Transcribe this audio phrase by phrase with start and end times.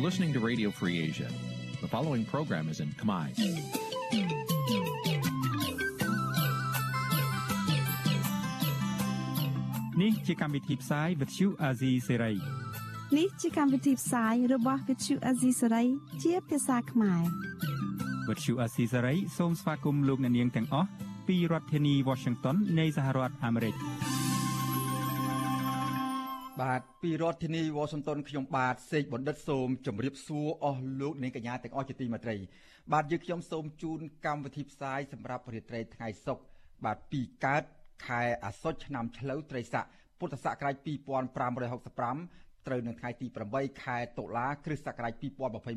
[0.00, 1.28] listening to Radio Free Asia.
[1.80, 3.26] The following program is in Khmer.
[10.02, 12.36] នេះជាកម្មវិធីផ្សាយ Vuthu Azizi Serai
[13.18, 15.86] នេះជាកម្មវិធីផ្សាយរបស់ Vuthu Azizi Serai
[16.22, 17.22] ជាភាសាខ្មែរ
[18.28, 20.88] Vuthu Azizi Serai សូមស្វាគមន៍លោកអ្នកនាងទាំងអស់
[21.28, 23.74] ពីរដ្ឋធានី Washington នៃសហរដ្ឋអាមេរិក
[26.60, 32.36] បាទពីរដ្ឋធានីវ៉ាស៊ីនតោនខ្ញុំបាទសេកបណ្ឌិតសូមជម្រាបសួរអស់លោកអ្នកកញ្ញាទាំងអស់ជាទីមេត្រី
[32.92, 36.44] បាទយើងខ្ញុំសូមជូនកម្មវិធីផ្សាយសម្រាប់រាត្រីថ្ងៃសុក្រ
[36.84, 37.62] បាទពីកើត
[38.06, 39.84] ខែអាសត់ឆ្នាំឆ្លូវត្រីស័ក
[40.18, 45.14] ពុទ្ធសករាជ2565ត្រូវនៅថ្ងៃទី8ខែតុលាគ្រិស្តសករាជ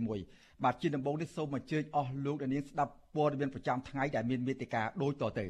[0.01, 5.45] 2021បាទជាដំបូងនេះសូមអញ្ជើញអស់លោកអ្នកនាងស្ដាប់ព័ត៌មានប្រចាំថ្ងៃដែលមានមេត្តាដូចតទៅ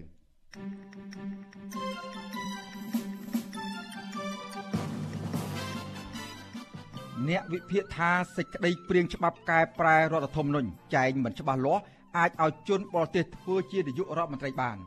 [7.29, 11.83] អ្នកវិភាគថាសេចក្តីព្រៀងច្បាប់កែប្រែរដ្ឋធម្មនុញ្ញចែងមិនច្បាស់លាស់
[12.17, 14.77] អាចឲ្យជនបរទេសធ្វើជានាយករដ្ឋមន្ត្រីបាន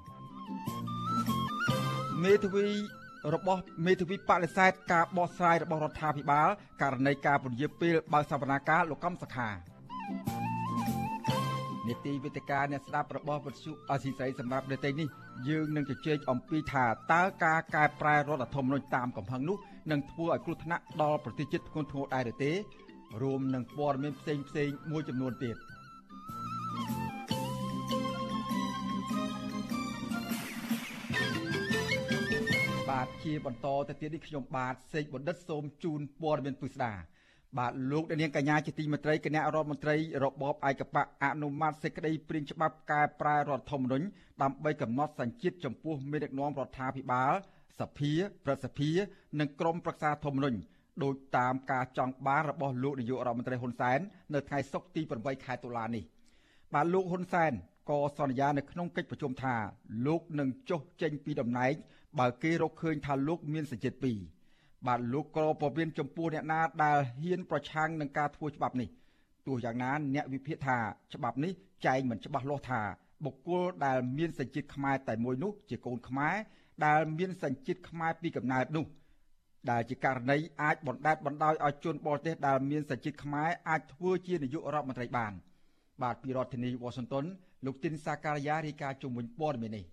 [2.24, 2.66] មេធាវី
[3.34, 6.48] របស់មេធាវីបដិសេធការបោះស្រាយរបស់រដ្ឋាភិបាល
[6.82, 9.50] ករណីការពន្យាពេលបើកសវនាការលោកកំសខា
[11.86, 15.08] នីតិវិទ្យាអ្នកស្ដាប់របស់វិទ្យុអសីស្រីសម្រាប់នាទីនេះ
[15.48, 19.58] យើងនឹងជជែកអំពីថាតើការកែប្រែរដ្ឋធម្មនុញ្ញតាមកំហឹងនោះ
[19.90, 22.52] នឹងធ្វើឲ្យគ្រោះថ្នាក់ដល់ប្រទេសជាតិធ្ងន់ធ្ងរដែរឬទេ
[23.22, 25.56] រួមនឹងព័ត៌មានផ្សេងផ្សេងមួយចំនួនទៀត
[32.90, 36.92] បាទជាបន្តទៅទៀតនេះខ្ញុំបាទសេកបណ្ឌិតសូមជូនព័ត៌មានពិស្ដា
[37.58, 44.06] បាទលោកនាងកញ្ញាជាទីមេត្រីគណៈរដ្ឋមន្ត្រីរបបឯកបៈអនុម័តសេចក្តីព្រាងច្បាប់កែប្រែរដ្ឋធម្មនុញ្ញ
[44.42, 47.32] ដើម្បីកំណត់សញ្ជាតិចំពោះមេដឹកនាំរដ្ឋាភិបាល
[47.80, 48.12] សភា
[48.46, 48.90] ប្រសិទ្ធិ
[49.40, 50.58] និងក្រមប្រឹក្សាធម្មនុញ្ញ
[51.02, 53.98] ដោយតាមការចង់បានរបស់លោកនាយករដ្ឋមន្ត្រីហ៊ុនសែន
[54.34, 56.04] នៅថ្ងៃសុក្រទី8ខែតុលានេះ
[56.74, 57.52] បាទលោកហ៊ុនសែន
[57.90, 59.54] ក៏សន្យានៅក្នុងកិច្ចប្រជុំថា
[60.06, 61.74] លោកនឹងចុះចេញពីតំណែង
[62.18, 64.18] បើគេរកឃើញថាលោកមានសញ្ជាតិពីរ
[64.86, 68.88] បាទលោកក៏ពពៀនចំពោះអ្នកណាដែលហ៊ានប្រឆាំងនឹងការធ្វើច្បាប់នេះ
[69.46, 70.78] ទោះយ៉ាងណាអ្នកវិភាគថា
[71.14, 71.52] ច្បាប់នេះ
[71.86, 72.82] ចែងមិនច្បាស់លាស់ថា
[73.24, 76.36] បុគ្គលដែលមានសញ្ជាតិខ្មែរតែមួយនោះជាកូនខ្មែរ
[76.84, 78.86] ដែលមានសញ្ជាតិខ្មែរពីកំណើតនោះ
[79.70, 85.32] ដែលជាករណីអាចបណ្ដេតបណ្ដោយឲ្យជនបរទេសដែលមានសញ្ជាតិខ្មែរអាចធ្វើជានាយករដ្ឋមន្ត្រីបាន
[86.02, 87.24] បាទពីរដ្ឋធានីវ៉ាស៊ីនតោន
[87.64, 89.84] លោកទីនសាការីយ៉ារាយការណ៍ជុំវិញព័ត៌មាននេះ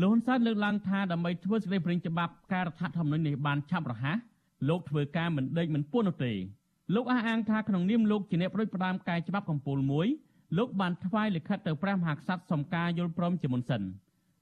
[0.00, 4.18] លោកហ៊ុនសែនលើកឡើងថាដើម្បីធ្វើសេចក្តីព្រាងច្បាប់ការរដ្ឋធម្មនុញ្ញនេះបានឆាប់រហ័ស
[4.68, 6.32] លោកធ្វើការមិនដេកមិនពួននោះទេ
[6.94, 10.06] លោកអះអាងថាក្នុងនាមលោកជាអ្នកប្រដូចផ្ដាំកែច្បាប់កម្ពុជាមួយ
[10.58, 13.82] លោកបានថ្វាយលិខិតទៅព្រះមហាក្សត្រសុំការយល់ព្រមជាមុនសិន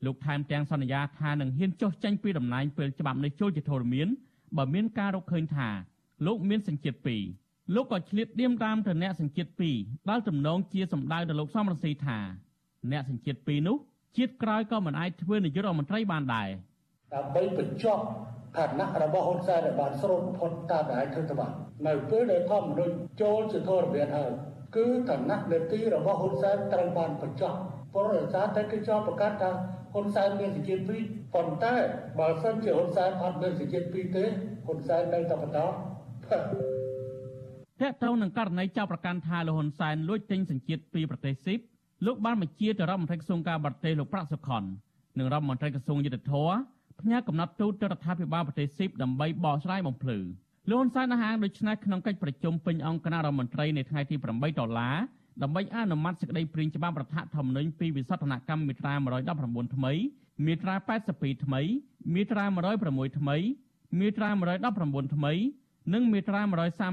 [0.04, 4.08] លោកថែមទាំងសន្យាថានឹងហ៊ានចុះចេញពីតំណែងពេលច្បាប់នេះចូលជាធរមាន
[4.56, 5.68] បើមានការរកឃើញថា
[6.26, 7.22] លោកមានសញ្ជាតិពីរ
[7.74, 9.76] លោកក៏ឆ្លៀតឌៀមតាមទៅអ្នកសញ្ជាតិពីរ
[10.10, 12.18] ដែលទំនងជាសម្ដៅដល់លោកសំរងស៊ីថា
[12.90, 13.76] អ្នកសញ្ជាតិពីរនោះ
[14.16, 16.48] ជាតិក្រោយក៏មិនអាចធ្វើនាយករដ្ឋមន្ត្រីបានដែរ
[17.14, 18.02] ដើម្បីបញ្ចប់
[18.56, 21.52] ឋានៈរបស់ហ៊ុនសែនឲ្យបានស្រូតផុតតាមដែលធ្វើទៅបាន
[21.86, 24.30] នៅពេលដែលធម្មមនុស្សចូលជាធរមានហើយ
[24.76, 27.58] គឺឋានៈនេតិរបស់ហ៊ុនសែនត្រូវបានបញ្ចប់
[27.94, 29.50] ព្រោះដោយសារតែគេចោទប្រកាសថា
[29.94, 31.02] ហ៊ុនសែនមានសញ្ជាតិពីរ
[31.34, 31.74] ប៉ុន្តែ
[32.18, 34.24] បើសិនជាហ៊ុនសែនអត់មានសញ្ជាតិពីរទេ
[34.66, 35.66] ហ៊ុនសែននៅតែបន្តតើ
[38.02, 41.58] តើនឹងករណីចោទប្រកាន់ថាលោកហ៊ុនសែនលួចទិញសញ្ជាតិពីប្រទេសស៊ីប
[42.06, 44.62] លោកបានបញ្ជាទៅរដ្ឋមន្ត្រីក្រសួងការបរទេសលោកប្រាក់សុខុន
[45.18, 46.52] និងរដ្ឋមន្ត្រីក្រសួងយុទ្ធភ័ព
[47.00, 50.18] ផ្ញើកំណត់ទូតទៅរដ្ឋាភិបាលប្រទេសស៊ីបដើម្បីបកស្រាយបំភ្លឺ
[50.70, 54.96] លោកហ៊ុនសែនហាងដូចនេះក្នុងកិច្ចប្រជុំពេញអង្គគណៈរដ្ឋមន្ត្រីនៅថ្ងៃទី8ដុល្លារ
[55.42, 58.92] ដើម្បីអនុម័តសេចក្តីព្រាងច្បាប់រដ្ឋធម្មនុញ្ញពីវិសោធនកម្មមាត្រា
[59.34, 59.92] 119ថ្មី
[60.46, 60.74] មាត្រា
[61.10, 61.60] 82ថ្មី
[62.14, 62.44] មាត្រា
[62.82, 63.36] 106ថ្មី
[63.98, 64.28] មាត្រា
[64.72, 65.32] 119ថ្មី
[65.94, 66.40] និងមាត្រា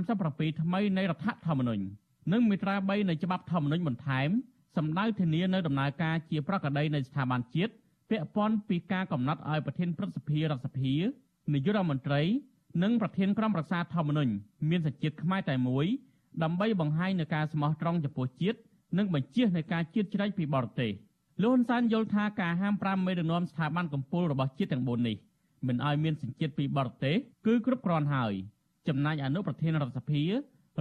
[0.06, 1.84] 137ថ្មីនៃរដ្ឋធម្មនុញ្ញ
[2.32, 4.30] និងមាត្រា3នៃច្បាប់ធម្មនុញ្ញបន្ថែម
[4.78, 7.74] សម្ដៅធានានៅដំណើរការជាប្រកបដីនៃស្ថាប័នជាតិ
[8.10, 10.94] ពាក់ព័ន្ធពីការកំណត់ឲ្យប្រធានព្រឹទ្ធសភារដ្ឋសភា
[11.54, 12.22] នាយករដ្ឋមន្ត្រី
[12.84, 14.32] និងប្រធានក្រុមប្រឹក្សាធម្មនុញ្ញ
[14.70, 15.86] មានសញ្ជាតិខ្មែរតែមួយ
[16.44, 18.60] ដើម្បីបង្ហាញនូវការស្មោះត្រង់ចំពោះជាតិ
[18.98, 20.92] និងបញ្ជានៅការជាតិជ្រែកពីបរទេស
[21.42, 25.16] លោកហ៊ុនសែនយល់ថាការហាម5មេដឹកនាំស្ថាប័នកម្ពុជារបស់ជាតិទាំង4នេះ
[25.68, 28.34] មិនឲ្យមានសញ្ជាតិពីបរទេសគឺគ្រប់គ្រាន់ហើយ
[28.88, 30.24] ចំណែកអនុប្រធានរដ្ឋសភា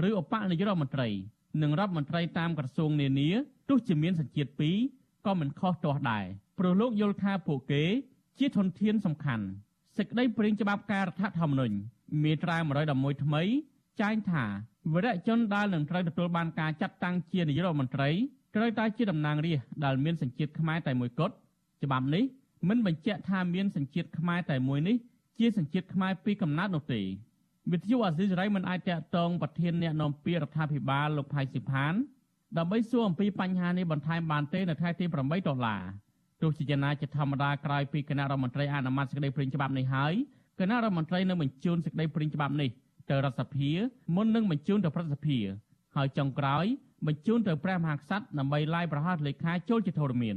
[0.06, 1.08] ឬឧបនាយករដ្ឋមន្ត្រី
[1.62, 3.28] និងរដ្ឋមន្ត្រីតាមក្រសួងនានា
[3.68, 4.76] ទោះជាមានសញ្ជាតិពីរ
[5.26, 6.24] ក៏មិនខុសទាស់ដែរ
[6.58, 7.84] ព្រោះលោកយល់ថាពួកគេ
[8.38, 9.44] ជាធនធានសំខាន់
[9.96, 11.74] សេចក្តីព្រាងច្បាប់ការរដ្ឋធម្មនុញ្ញ
[12.22, 12.56] មាត្រា
[12.90, 13.42] 111ថ្មី
[14.00, 14.44] ចែងថា
[14.92, 18.08] វរៈជនដែលនឹងត្រូវទទួលបានការចាត់តាំងជានាយករដ្ឋមន្ត្រី
[18.54, 21.34] ត្រូវតែជាតំណាងរាស្ត្រដែលមានសញ្ជាតិខ្មែរតែមួយគត់
[21.84, 22.24] ច្បាប់នេះ
[22.68, 24.96] មិនបញ្ជាក់ថាមានសញ្ជាតិខ្មែរតែមួយនេះ
[25.38, 27.00] ជាសញ្ជាតិខ្មែរពីកំណើតនោះទេ
[27.72, 31.94] វិទ្យុអាស៊ីសេរីមិនអាចតាក់ទងប្រធានអ្នកនាំពាក្យរដ្ឋាភិបាលលោកផៃស៊ីផាន
[32.58, 35.82] ដើម្បីសួរអំពីបញ្ហានេះបន្ថែមបានទេនៅថ្ងៃទី8ដុល្លារ
[36.42, 40.14] ទោះជាយ៉ាងណាជាធម្មតាក្រោយពីគណៈរដ្ឋមន្ត្រីអនុម័តសេចក្តីព្រាងច្បាប់នេះហើយ
[40.60, 42.70] គណៈរដ្ឋមន្ត្រីនឹងបញ្ជូនសេចក្តីព្រាងច្បាប់នេះ
[43.10, 43.70] ទៅរដ្ឋសភា
[44.16, 45.38] មុននឹងបញ្ជូនទៅព្រឹទ្ធសភា
[45.96, 46.64] ហើយចុងក្រោយ
[47.06, 50.36] បញ្ជូនទៅព្រះមហាក្សត្រដើម្បីឡាយប្រហារលេខាចូលជាធរមាន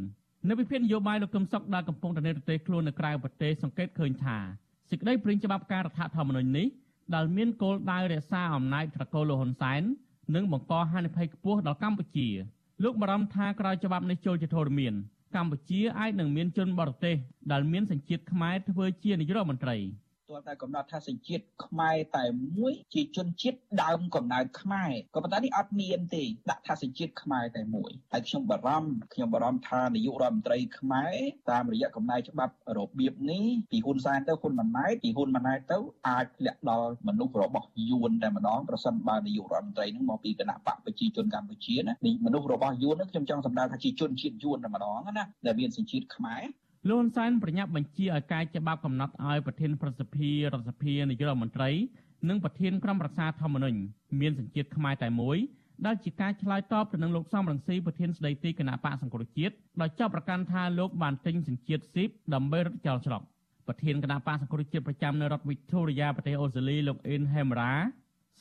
[0.49, 4.37] នៅវិភាគនយោបាយលោកកឹមសុខដែលកំពុងតែនៅប្រទេសខ្លួននៅក្រៅប្រទេសសង្កេតឃើញថា
[4.89, 6.67] សេចក្តីព្រាងច្បាប់ការរដ្ឋធម្មនុញ្ញនេះ
[7.15, 9.81] ដែលមានគោលដៅរក្សាអំណាចត្រកូលលោកហ៊ុនសែន
[10.35, 12.29] និងបង្កហានិភ័យខ្ពស់ដល់កម្ពុជា
[12.83, 14.93] លោកបារម្ភថាក្រោយច្បាប់នេះចូលជាធរមាន
[15.35, 17.15] កម្ពុជាអាចនឹងមានជនបរទេស
[17.51, 19.77] ដែលមានសញ្ជាតិខ្មែរធ្វើជានាយករដ្ឋមន្ត្រី
[20.29, 22.25] ទាល់តែកំណត់ថាសញ្ជាតិខ្មែរតែ
[22.57, 31.15] មួយជាជនជាតិដើមកំណើតខ្មែរក៏ប៉ុន្តែនេះអត់មានទេដាក់ថាសញ្ជាតិខ្មែរតែមួយហើយខ្ញុំបារម្ភខ្ញុំបារម្ភថានាយករដ្ឋមន្ត្រីខ្មែរ
[31.51, 35.77] តាមរយៈកំណែច្បាប់របៀបនេះពីហ៊ុនសែនទៅហ៊ុនម៉ាណែតពីហ៊ុនម៉ាណែតទៅ
[36.07, 46.43] អាចធ្លាក់ដល់មនុស្សរបស់យួនតែម្ដងប្រសិនបើនាយករដ្ឋមន្ត្រីនឹងមកពីគណៈបកប្រជាជនកម្ពុជាណានេះមនុស្សរបស់យួននឹងខ្ញុំចង់សម្ដៅថាជាជនជាតិយួនតែម្ដងណាដែលមានសញ្ជាតិខ្មែរ
[46.89, 51.69] លោកហ៊ុនសែនប្រញាប់បញ្ជាឲ្យកាយច្បាប់កំណត់ឲ្យប្រធានប្រសិទ្ធិរដ្ឋសភានាយករដ្ឋមន្ត្រី
[52.29, 53.77] និងប្រធានក្រុមប្រឹក្សាធម្មនុញ្ញ
[54.19, 55.37] មានសញ្ជាតិខ្មែរតែមួយ
[55.85, 63.21] ដែលជាការឆ្លើយតបទៅនឹងលោកសំរងស៊ីប្រធានស្ដីទីគណៈបកសង្គ្រោះជាតិដោយចាប់ប្រកាន់ថាលោកបានទិញសញ្ជាតិស៊ីបដើម្បីរត់ចោលច្រក
[63.67, 67.73] ប្រធានគណៈបកសង្គ្រោះជាតិប្រចាំនៅរដ្ឋវីកតូរីយ៉ាប្រទេសអូស្ត្រាលីលោកអ៊ិនហេមរ៉ា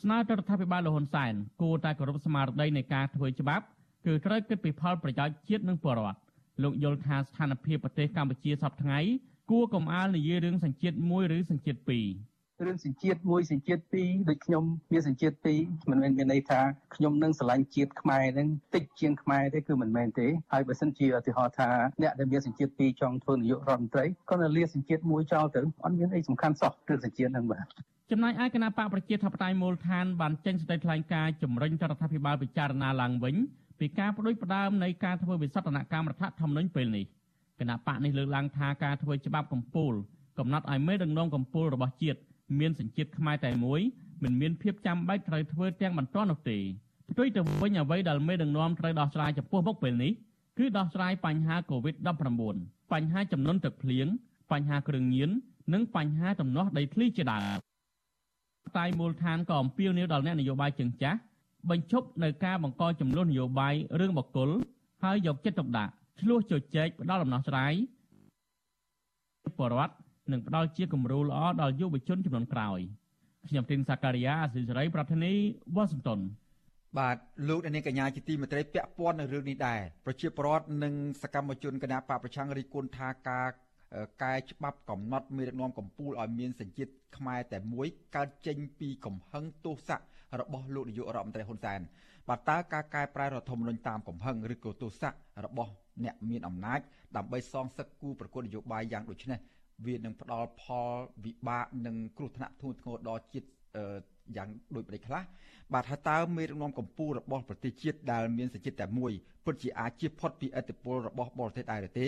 [0.00, 3.64] ស្នើទៅរដ្ឋាភិបាលលោកហ៊ុនសែនគួរតែគោរពស្មារតីនៃការធ្វើច្បាប់
[4.06, 6.18] គឺត្រូវគិតពីផលប្រយោជន៍ជាតិនិងពលរដ្ឋ
[6.62, 8.98] លោកយល់ថាស្ថានភាពប្រទេសកម្ពុជាសពថ្ងៃ
[9.50, 12.06] គួរកំអាលនិយាយរឿងសញ្ជាតិមួយឬសញ្ជាតិពីរ
[12.66, 15.58] រឿងសញ្ជាតិមួយសញ្ជាតិពីរដូចខ្ញុំមានសញ្ជាតិពីរ
[15.90, 16.60] មិនមែនមានន័យថា
[16.94, 21.68] ខ្ញុំនឹងស្រឡាញ់ជាតិខ្មែរនឹងតិចជាងខ្មែរទេគឺមិនមែនទេហើយបើសិនជាឧទាហរណ៍ថា
[22.02, 27.66] អ្នកដែលមានសញ្ជាតិពីរចង់ធ្វើនាយករដ្ឋមន្ត្រីក៏នៅលាសញ្ជាតិមួយចោលទៅអត់មានអីសំខាន់សោះរឿងសញ្ជាតិនឹងបាទ
[28.10, 33.36] ចំណែកឯគណៈបកប្រជាធិបតេយ្យមូលដ្ឋានបានចេញសេចក្តីថ្លែងការណ៍ជំរុញរដ្ឋាភិបាលពិចារណាឡើងវិញ
[33.82, 37.04] ពីការបដិបដើមនៃការធ្វើវិសោធនកម្មរដ្ឋធម្មនុញ្ញពេលនេះ
[37.60, 39.96] គណៈបកនេះលើកឡើងថាការធ្វើច្បាប់កម្ពុជា
[40.38, 42.18] កំណត់ឲ្យមេដឹកនាំកម្ពុជារបស់ជាតិ
[42.58, 43.80] មានសញ្ជាតិខ្មែរតែមួយ
[44.22, 46.58] មិនមានភាពចាំបាច់ត្រូវធ្វើទាំងបន្ទាន់នោះទេ
[47.10, 50.12] ផ្ទុយទៅវិញអ្វីដែលមេដឹកនាំត្រូវដោះស្រាយចំពោះមុខពេលនេះ
[50.58, 54.06] គឺដោះស្រាយបញ្ហា COVID-19 បញ្ហាចំនួនទឹកភ្លៀង
[54.52, 55.30] បញ្ហាគ្រឿងញៀន
[55.72, 57.58] និងបញ្ហាទំនាស់ដីធ្លីជាដើម
[58.78, 61.18] តែមូលដ្ឋានក៏អំពាវនាវដល់អ្នកនយោបាយជើងចាស់
[61.70, 64.50] បញ្ឈប់នៅការបង្កចំនួននយោបាយរឿងបកគល
[65.02, 67.72] ហើយយកចិត្តទុកដាក់ឆ្លោះជជែកផ្ដល់ដំណោះស្រាយ
[69.58, 69.94] បរដ្ឋ
[70.32, 72.80] និងផ្ដល់ជាគំរូល្អដល់យុវជនចំនួនក្រោយ
[73.48, 75.32] ខ្ញុំទីនសាការីយ៉ាអសិសរីប្រធានី
[75.74, 76.20] វ៉ាស៊ីនតោន
[76.98, 77.16] បាទ
[77.48, 83.48] លោកអ្នកនាងកញ្ញាជាទីមេត្រីពាក់ព័ន្ធនឹងរឿងនេះដែរប្រជាពលរដ្ឋនិងសកម្មជនគណៈបកប្រឆាំងរីគុណថាការ
[84.22, 87.86] កែច្បាប់កំណត់មេដឹកនាំកម្ពុជាឲ្យមានសញ្ជាតិខ្មែរតែមួយ
[88.16, 89.98] កើតចេញពីកំហឹងទោសៈ
[90.40, 91.80] របស់លោកនាយករដ្ឋមន្ត្រីហ៊ុនសែន
[92.28, 95.10] បាទតើការកែប្រែរដ្ឋធម្មនុញ្ញតាមកំហឹងឬក៏ទោសៈ
[95.44, 95.70] របស់
[96.04, 96.80] អ្នកមានអំណាច
[97.16, 99.38] ដើម្បីសងសឹកគូប្រកួតនយោបាយយ៉ាងដូចនេះ
[99.86, 100.90] វានឹងផ្ដល់ផល
[101.24, 103.48] វិបាកនិងគ្រោះថ្នាក់ធ្ងន់ធ្ងរដល់ជាតិ
[104.36, 105.22] យ៉ាងដូចប្រទេសខ្លះ
[105.74, 109.12] បាទហើយតើមេដឹកនាំកម្ពុជារបស់ប្រទេសជាតិដែលមានសញ្ជាតិតែមួយ
[109.44, 112.06] ពិតជាអាចជៀសផុតពីឥទ្ធិពលរបស់បរទេសដែរទេ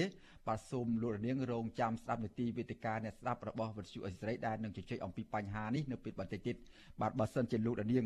[0.48, 6.56] បាទសូមលោករនាងរងចាំស្ដាប់នីតិវេទិកាអ្នកស្ដាប់របស់វិទ្យុអេស៊ីសរ៉ៃដែលនឹងជជែកអំពីបញ្ហានេះនៅពេលបន្តិចទៀត
[7.00, 8.04] បាទបើសិនជាលោករនាង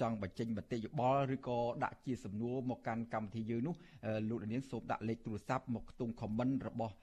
[0.00, 3.74] ចង់បញ្ចេញមតិយោបល់ឬក៏ដាក់ជាសំណួរមកកាន់កម្មវិធីយើងនោះ
[4.30, 6.94] លោករនាងសូមដាក់លេខទូរស័ព្ទមកខ្ទង់ comment របស់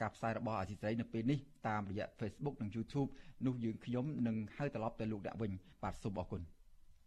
[0.00, 1.38] ការផ្សាយរបស់អេស៊ីសរ៉ៃនៅពេលនេះ
[1.68, 3.08] តាមរយៈ Facebook និង YouTube
[3.46, 6.40] នោះយើងខ្ញុំនឹងហៅត្រឡប់ទៅលោកអ្នកវិញបាទសូមអរគុណ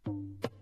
[0.06, 0.57] thank you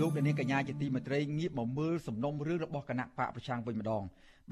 [0.00, 4.02] លោកនាងកញ្ញាជាទីមេត្រីងាកមកមើលសំណុំរឿងរបស់គណៈបកប្រឆាំងវិញម្ដង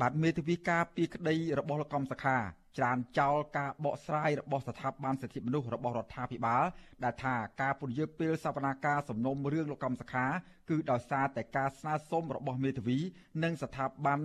[0.00, 2.37] បាទមេធាវីការពីក្តីរបស់លោកកំសខា
[2.78, 6.64] ច្រានចោលការបកស្រាយរបស់ស្ថាប័នសិទ្ធិមនុស្សរបស់រដ្ឋាភិបាល
[7.05, 10.26] ដែលថាការពន្យាពេលសវនាការសំណុំរឿងលោកកំសខា
[10.71, 12.99] គឺដោយសារតែការស្នើសុំរបស់មេធាវី
[13.43, 14.21] និងស្ថាប័ន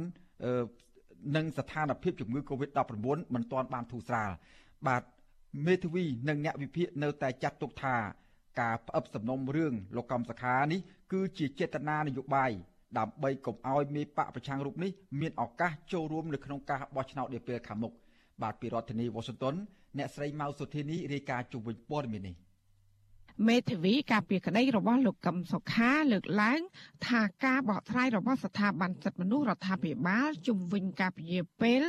[1.36, 2.92] និងស្ថានភាពជំងឺ Covid-19
[3.34, 4.32] មិនទាន់បានធូរស្រាល
[4.88, 5.04] បាទ
[5.68, 7.96] មេធាវីនិងអ្នកវិភាគនៅតែចាត់ទុកថា
[8.60, 10.80] ការផ្អឹបសំណុំរឿងលោកកំសខានេះ
[11.12, 12.52] គឺជាចេតនានយោបាយ
[12.98, 17.94] ដើម្បីកុំឲ្យមេបកប្រឆាំងរូបនេះមានឱកាសចូលរួមនៅក្នុងការបោះឆ្នោតនាពេលខាងមុខ
[18.42, 19.56] បាទពីរដ្ឋធានីវ៉ាស៊ីនតោន
[19.98, 22.36] អ្នកស្រីម៉ៅសុធានីរាយការណ៍ជុំវិញព័ត៌មាននេះ
[23.48, 26.62] មេធាវីការពីក្តីរបស់លោកកឹមសុខាលើកឡើង
[27.08, 31.82] ថាការបកស្រាយរបស់ស្ថាប័នសិទ្ធិមនុស្សរដ្ឋាភិបាលជំវិញការពជាពេល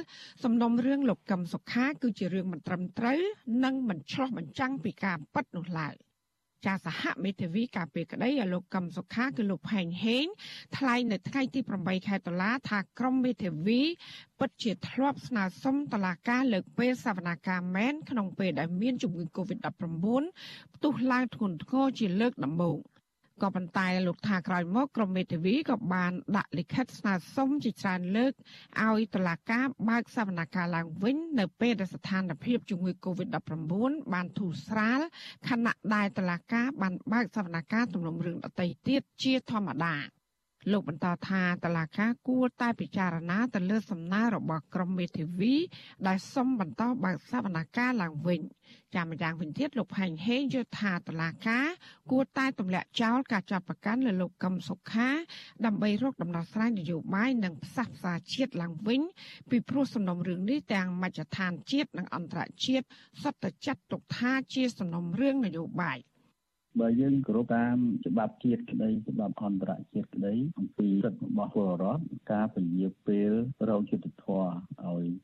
[0.44, 3.20] សំណុំរឿងលោកកឹមសុខា គឺជារឿងមិនត្រឹមត្រូវ
[3.64, 5.94] និងមិនឆ្លោះបញ្ចាំងពីការពិតនោះឡើយ
[6.64, 10.26] ចាសហមេធាវីការពីក្តីឲ្យលោកកឹមសុខាគឺលោកផែងហេង
[10.76, 13.82] ថ្លែងនៅថ្ងៃទី8ខែតុលាថាក្រមមេធាវី
[14.38, 19.84] ពិតជាធ្លាប់ស្នើសុំតឡាការលើកពេលសវនាការមែនក្នុងពេលដែលមានជំងឺ Covid-19
[20.74, 22.78] ផ្ទុះឡើងធ្ងន់ធ្ងរជាលើកដំបូង
[23.42, 28.32] ក៏ប៉ុន្តែលោកថាក្រោយមកក្រមមេធាវីក៏បានដាក់លិខិតស្នើសុំជាច្រើនលើក
[28.82, 35.00] ឲ្យតុលាការបើកសវនកម្មឡើងវិញនៅពេលដែលស្ថានភាពជំងឺ Covid-19 បានធូរស្រាល
[35.48, 39.96] ខណៈដែលតុលាការបានបើកសវនកម្មទំនុំរឿងដទៃទៀតជាធម្មតា
[40.70, 45.54] លោកបន្តថាតឡាកាគួរតែពិចារណាទៅលើសំណើរបស់ក្រមមេធាវី
[46.06, 48.40] ដែលសុំបន្តបើកសវនកម្មឡើងវិញ
[48.94, 51.60] ចាំម្យ៉ាងវិញទៀតលោកផែងហេងយល់ថាតឡាកា
[52.10, 55.08] គួរតែទម្លាក់ចោលការចាប់ប្រកាន់លើលោកកឹមសុខា
[55.66, 59.00] ដើម្បីរកដំណោះស្រាយនយោបាយនិងផ្សះផ្សាជាតិឡើងវិញ
[59.50, 62.86] ពីព្រោះសំណុំរឿងនេះទាំងមជ្ឈដ្ឋានជាតិនិងអន្តរជាតិ
[63.22, 65.98] សុទ្ធតែចាត់ទុកថាជាសំណុំរឿងនយោបាយ។
[66.80, 67.76] បើយើងគោរពតាម
[68.06, 73.30] ច្បាប់ជាតិក្តីច្បាប់អន្តរជាតិក្តីអំពីសិទ្ធិរបស់ពលរដ្ឋការពញាពេល
[73.68, 74.44] រោគយុទ្ធធរ
[74.84, 75.04] ឲ្យ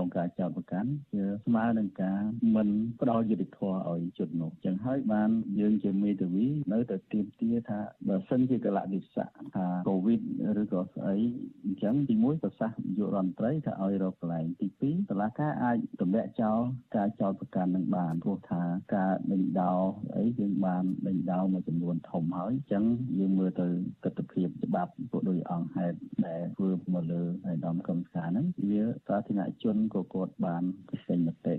[0.00, 2.20] រងការចោទប្រកាន់ជាស្មើនឹងការ
[2.56, 2.68] មិន
[3.00, 5.30] ផ្ដល់យុទ្ធធរឲ្យជននោះចឹងហើយបាន
[5.60, 10.20] យើងជាមេធាវីនៅតែទៀមទាថាបើសិនជាកលៈវិស័កថាកូវីដ
[10.60, 11.16] ឬក៏ស្អី
[11.64, 16.58] អញ្ចឹងទី1ប្រសាសន៍យុរដ្ឋមន្ត្រីថាឲ្យរកកន្លែងទី2តឡាការអាចទម្លាក់ចោល
[16.96, 18.62] ការចោទប្រកាន់នឹងបានព្រោះថា
[18.96, 19.82] ការដេញដោល
[20.16, 22.84] អីយើងបានដេញដោលមួយចំនួនធំហើយអញ្ចឹង
[23.18, 23.68] យើងមើលទៅ
[24.04, 30.62] ទស្សនវិជ្ជាច្បាប់ពួកដោយអង្គហេតុដែលធ្វើមកលើឯកឧត្តមកម្មការហ្នឹងវាសាធារណជនក៏គាត់បាន
[31.08, 31.56] ចេញមតិ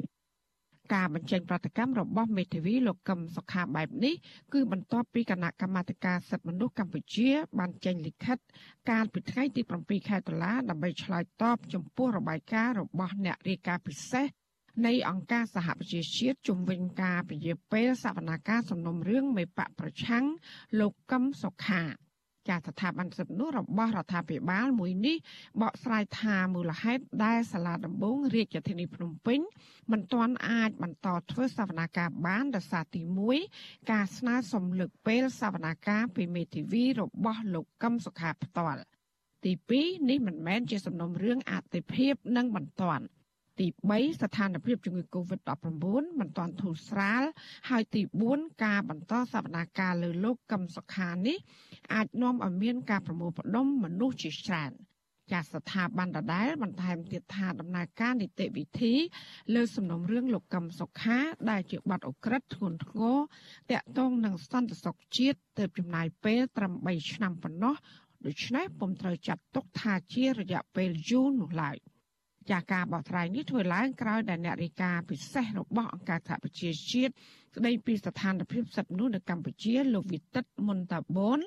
[0.94, 4.16] ការបញ្ចេញប្រតិកម្មរបស់មេធាវីលោកកឹមសុខាបែបនេះ
[4.54, 8.38] គឺបន្ទាប់ពីគណៈកម្មាធិការសិទ្ធិមនុស្សកម្ពុជា បានចេញលិខិត
[8.90, 14.26] កាលពីថ្ងៃទី7ខែតុលាដើម្បីឆ្លើយតបចំពោះរបាយការណ៍របស់អ្នករាយការណ៍ពិសេស
[14.86, 20.26] នៃអង្គការសហប្រជាជាតិជំវិញការពជាពេលសវនាការសំណុំរឿងមេបកប្រឆាំង
[20.80, 21.84] លោកកឹមសុខា
[22.50, 25.18] ចាស្ថាប័នសិទ្ធិនោះរបស់រដ្ឋាភិបាលមួយនេះ
[25.62, 29.40] បកស្រាយថាមូលហេតុដែលសាលាដំបងរាជធានីភ្នំពេញ
[29.92, 33.02] មិនទាន់អាចបន្តធ្វើសវនាការបានដោយសារទី
[33.48, 38.84] 1ការស្នើសុំលើកពេលសវនាការពីមេធាវីរបស់លោកកឹមសុខាផ្ទាល់
[39.46, 43.06] ទី2នេះមិនមែនជាសំណុំរឿងអតិភិបនិងបន្ទាន់
[43.62, 47.24] ទី3ស្ថានភាពជំងឺ Covid-19 មិនទាន់ធូរស្រាល
[47.70, 48.02] ហើយទី
[48.32, 51.38] 4ការបន្តសវនាការលើលោកកឹមសុខានេះ
[51.94, 54.72] អាចនាំឲ្យមានការប្រមូលផ្ដុំមនុស្សជាច្រើន
[55.32, 58.94] ចាស្ថាប័នដដែលបន្ថែមទៀតថាដំណើរការនីតិវិធី
[59.54, 61.18] លើសំណុំរឿងលោកកឹមសុខា
[61.50, 63.18] ដែលជាបាត់អក្រិតធ្ងន់ធ្ងរ
[63.72, 67.76] តាក់ទងនឹងសន្តិសុខជាតិទៅចំណាយពេលត្រឹម3ឆ្នាំប៉ុណ្ណោះ
[68.26, 71.78] ដូច្នេះពុំត្រូវចាត់ទុកថាជារយៈពេលយូរនោះឡើយ។
[72.52, 77.14] ចាការបោះថ្លៃនេះធ្វើឡើងក្រោយដែលអ្នករាយការណ៍ពិសេសរបស់អង្គការសហប្រជាជាតិ
[77.56, 81.42] ស្ដីពីស្ថានភាពសិទ្ធិមនុស្សនៅកម្ពុជាលោកវិទិតមុនតាបូន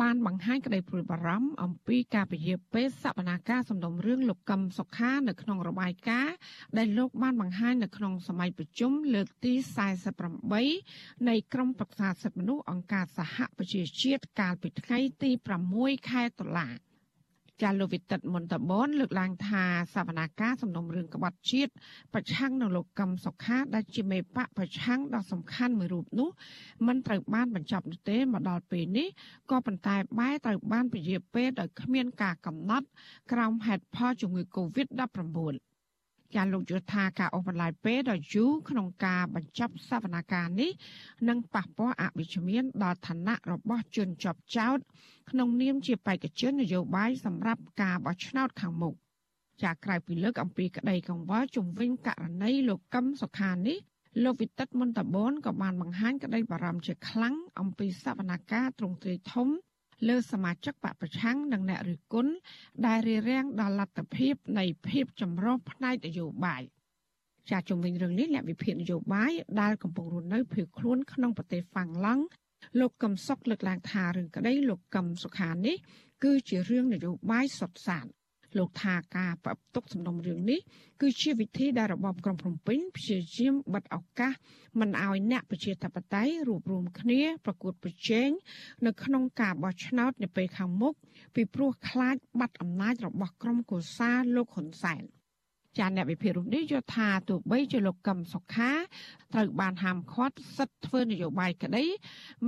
[0.00, 6.34] បានបង្ហាញក្តីព្រួយបារម្ភអំពីការពជាពេលសវនាការសំណុំរឿងលោកកឹមសុខានៅក្នុងរបាយការណ៍
[6.78, 9.52] ដែលលោកបានបង្ហាញនៅក្នុងសម័យប្រជុំលើកទី
[10.40, 15.30] 48នៃក្រុមប្រឹក្សាសិទ្ធិមនុស្សអង្គការសហប្រជាជាតិកាលពីថ្ងៃទី
[15.70, 16.68] 6ខែតុលា
[17.62, 19.64] ចាលោកវិទិតមន្តបនលើកឡើងថា
[19.94, 21.72] សវនាការសំណុំរឿងក្បត់ជាតិ
[22.14, 26.28] ប្រឆាំងនឹងលោកកឹមសុខាដែលជាមេបកប្រឆាំងដ៏សំខាន់មួយរូបនោះ
[26.86, 29.08] មិនត្រូវបានបញ្ចប់នោះទេមកដល់ពេលនេះ
[29.50, 32.86] ក៏ប៉ុន្តែបែរត្រូវបានពជាពេលដោយគ្មានការកំណត់
[33.32, 35.69] ក្រោមហេតុផលជំងឺ Covid-19
[36.34, 40.70] ចាលោកយល់ថាការអូសបន្លាយពេលដ៏យូរក្នុងការបញ្ចប់សវនកម្មនេះ
[41.28, 44.78] នឹងប៉ះពាល់អវិជ្ជមានដល់ឋានៈរបស់ជនជាប់ចោត
[45.30, 48.94] ក្នុងនាមជាបេក្ខជននយោបាយសម្រាប់ការបោះឆ្នោតខាងមុខ
[49.62, 53.78] ចាក្រៅពីលើកអំពីក្តីកង្វល់ជំវិញករណីលោកកឹមសុខានេះ
[54.24, 59.48] លោកវិទិតមន្តបនក៏បានបង្ហាញក្តីបារម្ភជាខ្លាំងអំពីសវនកម្មទ្រង់ទ្រាយធំ
[60.08, 62.32] លើសមាជិកបពប្រឆាំងនិងអ្នករិះគន់
[62.86, 66.62] ដែលរារាំងដល់លទ្ធភាពនៃភាពចម្រុះផ្នែកនយោបាយ
[67.50, 72.24] ជាជំវិញរឿងនេះអ្នកវិភាគនយោបាយដែលកំពុងរស់នៅភៀសខ្លួនក្នុងប្រទេសហ្វាំងឡង់
[72.78, 75.76] លោកកឹមសុខលើកឡើងថារឿងក្តីលោកកឹមសុខានេះ
[76.24, 78.06] គឺជារឿងនយោបាយសុទ្ធសាធ
[78.58, 80.60] លោកថាការប្រពទុកសំណុំរឿងនេះ
[81.00, 84.32] គឺជាវិធីដែលរបបក្រុងភ្នំពេញព្យាយាមបិទឱកាស
[84.80, 88.30] មិនឲ្យអ្នកប្រជាធិបតេយ្យរួបរวมគ្នាប្រកួតប្រជែង
[88.86, 90.94] នៅក្នុងការបោះឆ្នោតនាពេលខាងមុខ
[91.34, 95.04] ពីព្រោះខ្លាចបាត់អំណាចរបស់ក្រុមកុសាលោកហ៊ុនសែន។
[95.78, 98.72] ចាអ្នកវិភាគរូបនេះយល់ថាទោះបីជាលោកកឹមសុខា
[99.34, 101.84] ត្រូវបានហាមឃាត់សិទ្ធិធ្វើនយោបាយក្តី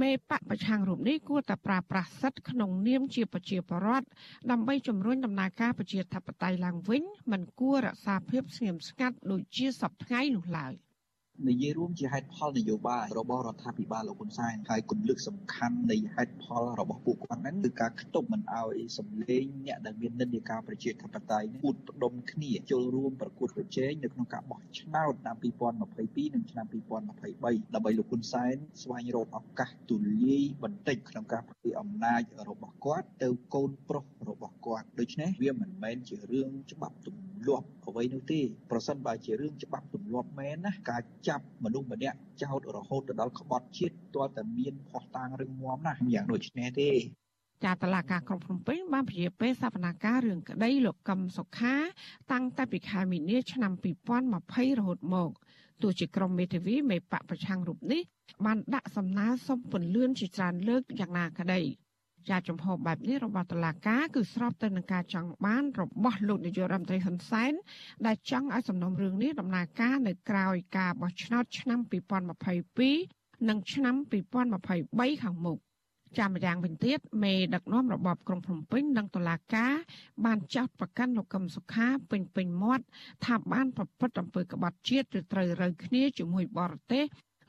[0.01, 4.07] មេបកប្រឆាំងរូបនេះគួរតែប្រើប្រាស់សិទ្ធិក្នុងនាមជាប្រជាពលរដ្ឋ
[4.51, 7.03] ដើម្បីជំរុញដំណើរការប្រជាធិបតេយ្យឡើងវិញ
[7.33, 10.75] មិនគួររក្សាភាពស្ងៀមស្ងាត់ដូចជាសពថ្ងៃនោះឡើយ
[11.49, 46.91] និយាយរួមជាហេតុផលនយោបាយរបស់រដ្ឋាភិបាលលោកហ៊ុនសែនហើយគន្លឹះសំខាន់នៃហេតុផលរបស់ពួកគាត់ហ្នឹងគឺការខ្ទប់មិនឲ្យសម្លេងអ្នកដែលមាននិន្នាការប្រជាធិបតេយ្យនេះពួតផ្ដុំគ្នាចូលរួមប្រកួតប្រជែងនៅក្នុងការបោះឆ្នោតឆ្នាំ2022និងឆ្នាំ2023ដើម្បីលោកហ៊ុនសែនស្វែងរកឱកាសទូលាយបន្តិចក្នុងការផ្ទេរអំណាចរបស់គាត់ទៅកូនប្រុសរបស់គាត់ដូច្នេះវាមិនមែនជារឿងច្បាប់ទម្លាប់អ្វីនោះទេប្រសិនបើជារឿងច្បាប់ទម្លាប់មែនណាការចាប់មនុស្សម្នាក់ចោតរហូតទៅដល់ក្បត់ជាតិទាល់តែមានផោះតាងរឹងមាំណាស់យ៉ាងដូចនេះទេ
[47.65, 51.77] ចាតឡាការក្រុងភ្នំពេញបានព្រាពេលសវនាការរឿងក្តីលោកកឹមសុខា
[52.33, 53.73] តាំងតែពីខែមីនាឆ្នាំ
[54.25, 55.31] 2020រហូតមក
[55.83, 58.03] ទោះជាក្រុមមេធាវីមេបកប្រឆាំងរូបនេះ
[58.45, 61.61] បានដាក់សំណើសុំពន្លឿនជាច្រើនលើកយ៉ាងណាក្តី
[62.29, 67.53] ជាចំហបែបនេះរបស់តុលាការគឺស្របទៅនឹងការចង់បានរបស់លោកនាយករដ្ឋមន្ត្រីហ៊ុនសែន
[68.07, 70.45] ដែលចង់ឲ្យសំណុំរឿងនេះដំណើរការនៅក្រៅ
[70.77, 71.79] ការបោះឆ្នោតឆ្នាំ
[72.65, 73.95] 2022និងឆ្នាំ
[74.59, 75.59] 2023ខាងមុខ
[76.19, 79.73] ចាំម្យ៉ាងវិញទៀតមេដឹកនាំរបបក្រុងភ្នំពេញនិងតុលាការ
[80.25, 82.85] បានចោទប្រកាន់លោកកឹមសុខាពេញពេញមាត់
[83.25, 87.05] ថាបានប្រព្រឹត្តអំពើក្បត់ជាតិឬត្រូវរើគ្នាជាមួយបរទេស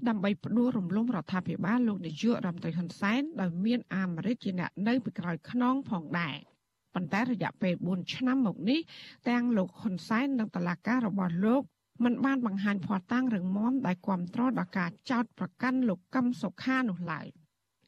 [0.07, 6.38] ដើម្បីផ្ដួលរំលំរដ្ឋាភិបាលលោកនាយករដ្ឋមន្ត្រីហ៊ុនសែនដោយមានអាមេរិកជាអ្នកនៅពីក្រោយខ្នងផងដែរ
[6.93, 8.79] ប៉ុន្តែរយៈពេល4ឆ្នាំមកនេះ
[9.29, 11.62] ទាំងលោកហ៊ុនសែននិងតឡាការរបស់លោក
[12.03, 17.27] មិនបានបង្ហាញភ័ស្តុតាងរឹងមាំដែលគ្រប់គ្រងដល់ការចោទប្រកាន់លោកកឹមសុខានោះឡើយ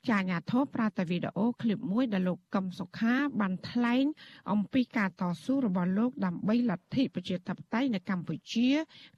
[0.09, 4.03] ចាញាធិបប្រាតែវីដេអូឃ្លីបមួយដែលលោកកឹមសុខាបានថ្លែង
[4.51, 8.69] អំពីការតស៊ូរបស់លោកដើម្បីលទ្ធិប្រជាធិបតេយ្យនៅកម្ពុជា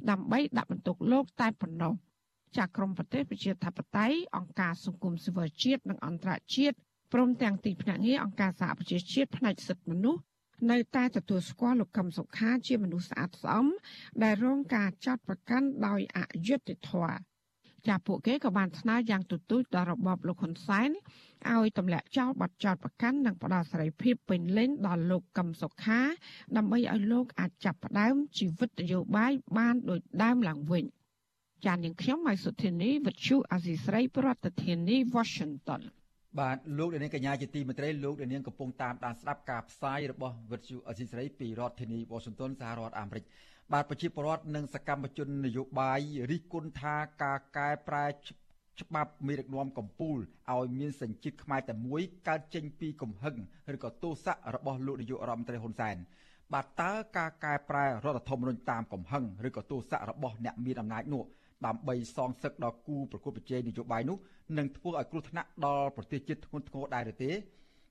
[0.10, 1.94] ដើម្បីដាក់បន្ទុកលោកតែប៉ុណ្ណោះ
[2.56, 6.75] ចាក្រមប្រទេសប្រជាធិបតេយ្យអង្គការសង្គមស៊ីវិលជាតិនិងអន្តរជាតិ
[7.13, 10.22] ព្រមទាំងទីភ្នាក់ងារអង្គការសហប្រជាជាតិផ្នែកសិទ្ធិមនុស្ស
[10.72, 13.66] នៅតែទទួលស្គាល់លោកកឹមសុខាជាមនុស្សស្អាតស្អំ
[14.24, 17.18] ដែលរងការចាត់ប្រកាន់ដោយអយុត្តិធម៌
[17.88, 20.90] ចាពួកគេក៏បានស្នើយ៉ាងទទូចដល់របបលោកហ៊ុនសែន
[21.51, 26.00] ឲ្យទម្លាក់ចោលបទចោទប្រកាន់និងផ្ដល់សេរីភាពពេញលេញដល់លោកកឹមសុខា
[26.57, 30.86] ដើម្បីឲ្យលោកអាចចាប់ផ្ដើមជីវិតនយោបាយបានដូចដើមឡើងវិញ
[31.65, 35.81] ចាននាងខ្ញុំម៉ៃសុធានីវិទ្យុអាស៊ីស្រីប្រធានាធិបតី Washington
[36.39, 43.24] បាទលោកនាងកញ្ញាជាទីមេត្រីលោកនាងកំពុងតាមដានស្ដាប់ការផ្សាយរបស់វិទ្យុអាស៊ីស្រីពីរដ្ឋធានី Washington សហរដ្ឋអាមេរិក
[43.74, 48.05] បាទប្រជាពលរដ្ឋនិងសកម្មជននយោបាយរិះគន់ថាការកែប្រែ
[48.81, 50.20] ច្បាប់មេដឹកនាំកម្ពុជា
[50.55, 53.35] ឲ្យមានសញ្ជាតិខ្មែរតែមួយកើតចេញពីកំហឹង
[53.75, 55.98] ឬក៏ទោសៈរបស់លោកនាយករដ្ឋមន្ត្រីហ៊ុនសែន
[56.53, 61.24] បាទតើការកែប្រែរដ្ឋធម្មនុញ្ញតាមកំហឹងឬក៏ទោសៈរបស់អ្នកមានអំណាចនោះ
[61.65, 64.17] ដើម្បីសងសឹកដល់គូប្រកួតប្រជែងនយោបាយនោះ
[64.57, 67.31] នឹងធ្វើឲ្យគ្រោះថ្នាក់ដល់ប្រទេសជាតិធ្ងន់ធ្ងរដែរឬទេ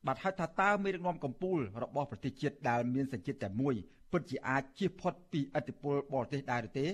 [0.06, 3.74] បាទហើយថាតើមេដឹកនាំកម្ពុជារបស់ប្រទេសជាតិដែលមានសញ្ជាតិតែមួយ
[4.12, 6.86] ពិតជាអាចជៀសផុតពីឥទ្ធិពលបរទេសដែរឬទេ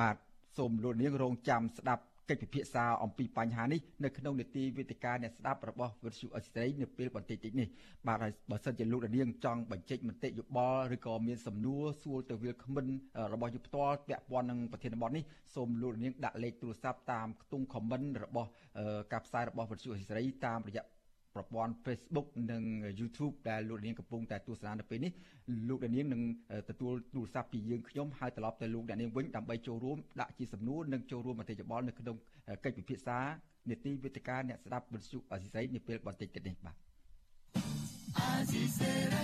[0.00, 0.16] បាទ
[0.56, 7.68] សូមលោកនាងរងចាំស្ដាប់ កិច្ចពិភាក្សាអំពីបញ្ហានេះនៅក្នុងនេតិវេទិកាអ្នកស្ដាប់របស់វិទ្យុអេស្ត្រេនៅពេលបន្តិចតិចនេះ
[8.06, 12.86] បាទហើយបើសិនជាលោកនាងចង់បញ្ចេញមតិយោបល់ឬក៏មានសំណួរសួរទៅវាគ្មិន
[13.32, 18.48] របស់យុផ្ទាល់ពាក់ព័ន្ធនឹងប្រធានបទនេះសូមលោកនាងដាក់លេខទូរស័ព្ទតាមខ្ទង់ comment របស់
[19.12, 20.99] ការផ្សាយរបស់វិទ្យុអេស្ត្រេតាមរយៈ
[21.34, 22.62] ប្រព័ន្ធ Facebook និង
[23.00, 25.12] YouTube ដែលលោកនាងកំពុងតែទស្សនានៅពេលនេះ
[25.68, 26.22] លោកនាងនឹង
[26.70, 32.16] ទទួលទូរស័ព្ទពីយើងខ្ញុំហើយត្រឡប់ទៅលោកនាងវិញដើម្បីចូលរួមដាក់ជាសំណួរនិងចូលរួមមតិយោបល់នៅក្នុង
[32.64, 33.18] កិច្ចពិភាក្សា
[33.70, 36.76] នេតិវិទ្យាអ្នកស្ដាប់វិទ្យុអសីស្រីនាពេលបន្តិចទៀតនេះបាទ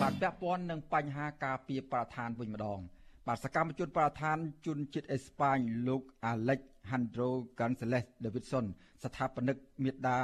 [0.02, 2.80] បាទពាក់ព័ន្ធនឹងបញ្ហាការពីប្រធានវិញម្ដង
[3.26, 8.66] បាទសកម្មជនប្រធានជនជាតិអេស្ប៉ាញលោក Alex Alejandro Gonzalez Davidson
[9.04, 10.16] ស្ថាបនិកមេដា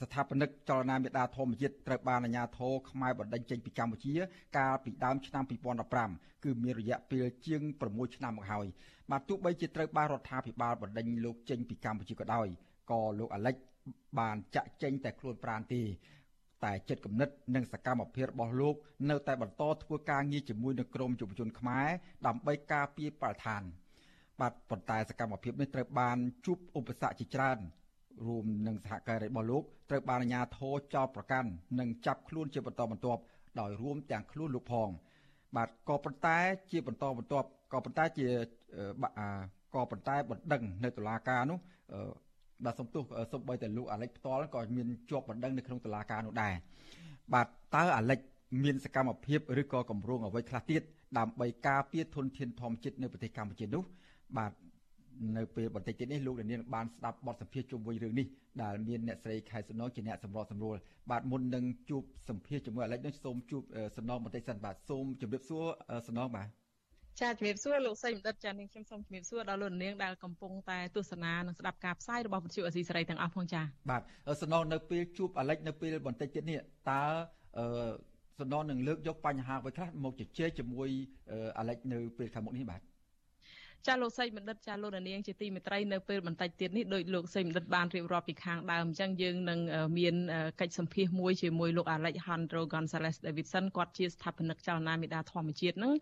[0.00, 4.14] ស្ថាបនិកចលនាមេដាធម្មជាតិត្រូវបានអាជ្ញាធរខ្មែរបណ្តេញចេញពីកម្ពុជា
[4.58, 5.44] កាលពីដើមឆ្នាំ
[5.94, 8.66] 2015គឺមានរយៈពេលជាង6ឆ្នាំមកហើយ
[9.10, 12.46] បាទទោះបីជាត្រូវបានរដ្ឋាភិបាលបណ្តេញលោកចេញពីកម្ពុជាក៏ដោយ
[12.90, 13.54] ក៏លោកអាលិច
[14.18, 15.82] បានចាក់ចេញតែខ្លួនប្រាណទេ
[16.64, 18.74] តែចិត្តគំនិតនិងសកម្មភាពរបស់លោក
[19.10, 21.88] នៅតែបន្តធ្វើការងារជាមួយនឹងក្រមយុវជនខ្មែរ
[22.26, 23.64] ដើម្បីការពារបរិស្ថាន។
[24.40, 27.58] បាទប៉ុន្តែសកម្មភាពនេះត្រូវបានជួបឧបសគ្គជាច្រើន
[28.26, 31.48] រួមនឹងសហការីរបស់លោកត្រូវបានអាជ្ញាធរចោទប្រកាន់
[31.78, 33.20] និងចាប់ខ្លួនជាបន្តបន្ទាប់
[33.60, 34.88] ដោយរួមទាំងខ្លួនលោកផង
[35.56, 36.36] បាទក៏ប៉ុន្តែ
[36.70, 38.26] ជាបន្តបន្ទាប់ក៏ប៉ុន្តែជា
[39.74, 41.58] ក៏ប៉ុន្តែបណ្ដឹងនៅតុលាការនោះ
[42.64, 46.54] បាទសំទោសសំបីតែលោកអាលិចផ្ទាល់ក៏មានជាប់បណ្ដឹងនៅក្នុងតុលាការនោះដែរ
[47.34, 47.46] បាទ
[47.76, 48.18] តើអាលិច
[48.64, 50.82] មានសកម្មភាពឬក៏កម្រងអ្វីខ្លះទៀត
[51.18, 53.82] ដើម្បីការពារធនធានធម្មជាតិនៅប្រទេសកម្ពុជានោះ
[54.36, 54.52] បាទ
[55.36, 58.26] នៅពេលបន្តិចទៀតនេះលោកនាងបានស្ដាប់បទសម្ភាសន៍ជុំវិញរឿងនេះ
[58.62, 60.76] ដែលមានអ្នកស្រីខែសំណងជាអ្នកសម្របសម្រួល
[61.10, 63.62] បាទមុននឹងជួបសម្ភាសជាមួយអាឡិចនេះសូមជួប
[63.96, 65.64] សំណងបន្តិចសិនបាទសូមជម្រាបសួរ
[66.06, 66.48] សំណងបាទ
[67.20, 74.02] ចាជំរាបសួរលោកសីមដិតចានាងខ្ញុំសូមជំរាបសួរដល់លោកនាងដែលកំពុងតែទស្សនានិងស្ដាប់ការផ្សាយរបស់វិទ្យុអសីសេរីទាំងអស់ផងចាបាទ
[74.42, 76.58] សំណងនៅពេលជួបអាលិចនៅពេលបន្តិចទៀតនេះ
[76.90, 77.02] តើ
[77.58, 77.90] អឺ
[78.40, 80.88] សំណងនឹងលើកយកបញ្ហាអ្វីខ្លះមកជជែកជាមួយ
[81.58, 82.80] អាលិចនៅពេលខាងមុខនេះបាទ
[83.86, 89.58] ចាលោកសីបណ្ឌិតចាលោកនាងជាទីមេត្រីនៅពេលបន្តិចទៀតនេះដោយលោកសីបណ្ឌិតបានរៀបរាប់ពីខាងដើមអញ្ចឹងយើងនឹង
[89.98, 90.14] មាន
[90.60, 95.92] កិច្ចសម្ភាសមួយជាមួយលោក Alejandro Gonzalez Davidson គាត់ជាស្ថាបនិកចលនាមេដាធម្មជាតិហ្នឹង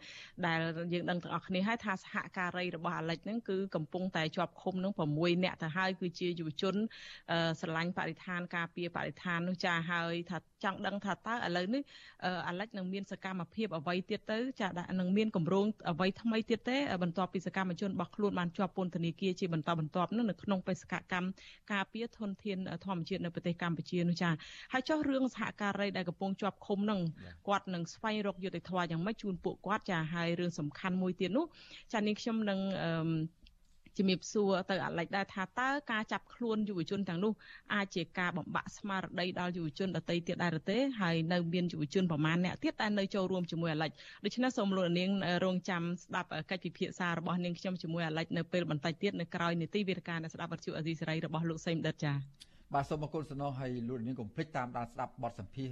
[0.46, 0.58] ដែល
[0.92, 6.74] យើងដឹងទាំងអស់គ្នាហើយថាសហការីរបស់ Alex ហ្នឹងគឺកំពុងតែជាប់ឃុំហ្នឹង6នាក់ទៅហើយគឺជាយុវជន
[7.60, 11.82] ស្រឡាញ់បរិស្ថានការពារបរិស្ថាននោះចាហើយថាចង់ដឹងថាតើឥឡូវនេះ
[12.48, 14.68] អាលិចនឹងមានសកម្មភាពអ្វីទៀតទៅចា
[15.00, 21.28] នឹងមានគម្រោងអ្វីថ្មីទៀតទេបន្ទាប់ពីសកម្មជនរបស់ខ្លួនបានជាប់ពន្ធនាគារជាបន្តបន្ទាប់នោះនៅក្នុងបេសកកម្ម
[21.72, 24.30] ការពារធនធានធម្មជាតិនៅប្រទេសកម្ពុជានោះចា
[24.72, 27.00] ហើយចុះរឿងសហការីដែលកំពុងជាប់ឃុំនឹង
[27.48, 31.44] គាត់នឹងស្វែងរកយុត្តិធម៌យ៉ាងម៉េចជូនពួកគាត់ចាហើយរឿងសំខាន់មួយទៀតនោះ
[31.92, 32.58] ចានេះខ្ញុំនឹង
[33.98, 37.32] ជំរាបសួរទៅអាឡិចដែរថាតើការចាប់ខ្លួនយុវជនទាំងនោះ
[37.74, 43.90] អាចជាការបំបាក់ស្មារតីដល់យុវជនដទៃទៀតដែរទេហើយនៅមានយុវជនប្រមាណអ្នកទៀតដែលនៅចូលរួមជាមួយអាឡិច
[44.24, 45.10] ដូច្នេះសូមលោកនាង
[45.44, 52.16] រងចាំស្ដាប់កិច្ចពិភាក្សារបស់នាងខ្ញុំជាមួយអាឡិចនៅពេលបន្តិចទៀតនៅក្រោយនីតិវិទ្យានៃស្ដាប់វិទ្យុអេស៊ីសេរីរបស់លោកសេមដិតចា៎
[52.74, 55.68] បាទសូមអរគុណសំណោះឲ្យលោកនាងកុំភ្លេចតាមដានស្ដាប់បទសម្ភាស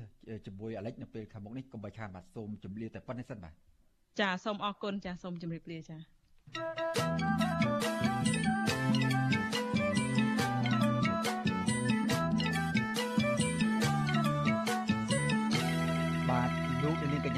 [0.47, 3.53] ជាមួយអាឡិចនៅពេលខាងមុខនេះកុំបីខានបាទសូមជម្រាបតែប៉ុណ្្នេះសិនបាទ
[4.21, 7.24] ចាសូមអរគុណចាសូមជម្រាបលាចាក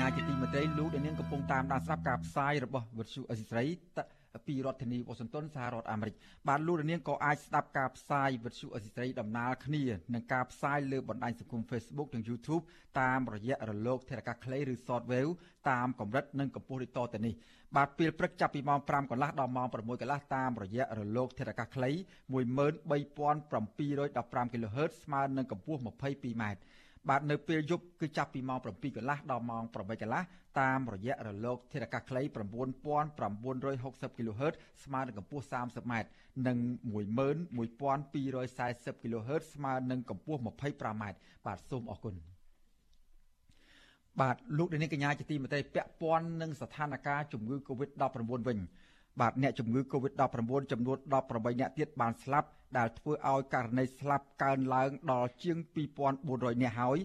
[0.09, 3.65] ញ្ញាជាទីមេត្រីលោកដែលនាងកំពុងតាមដានស្ដាប់ការផ្សាយរបស់វិទ្យុអេស៊ីស្រី
[4.47, 6.15] ពីរដ្ឋធានីវ៉ាស៊ីនតោនសហរដ្ឋអាមេរិក
[6.49, 9.83] បាទលោកនាងក៏អាចស្ដាប់ការផ្សាយវិទ្យុអេស៊ីស្រីដំណើរគ្នា
[10.15, 12.63] នឹងការផ្សាយលើបណ្ដាញសង្គម Facebook និង YouTube
[13.01, 15.33] តាមរយៈរលកធារកាសខ្លីឬ Shortwave
[15.71, 17.35] តាមកម្រិតនិងកម្ពស់ដូចតទៅនេះ
[17.77, 21.91] បាទពេលព្រឹកចាប់ពីម៉ោង5កន្លះដល់ម៉ោង6កន្លះតាមរយៈរលកធារកាសខ្លី
[22.31, 26.45] 13715 kHz ស្មើនឹងកម្ពស់ 22m
[27.09, 28.67] បាទនៅពេលយប់គឺចាប់ពីម៉ោង7
[28.97, 30.23] កន្លះដល់ម៉ោង8កន្លះ
[30.61, 32.29] តាមរយៈរលកធារកាសខ្លី9960
[34.19, 35.95] kHz ស្មើនឹងកម្ពស់ 30m
[36.47, 36.59] និង
[36.95, 41.05] 11240 kHz ស្មើនឹងកម្ពស់ 25m
[41.47, 42.15] បាទសូមអរគុណ
[44.21, 48.59] បាទលោកនាងកញ្ញាជាទីមេត្រីពាក់ព័ន្ធនឹងស្ថានភាពជំងឺ Covid-19 វិញ
[49.21, 50.99] បាទអ្នកជំងឺ Covid-19 ចំនួន
[51.29, 52.49] 18អ្នកទៀតបានស្លាប់
[52.79, 55.59] ដែលធ្វើឲ្យករណីស្លាប់កើនឡើងដល់ជាង
[56.11, 56.99] 2400នាក់ហើយ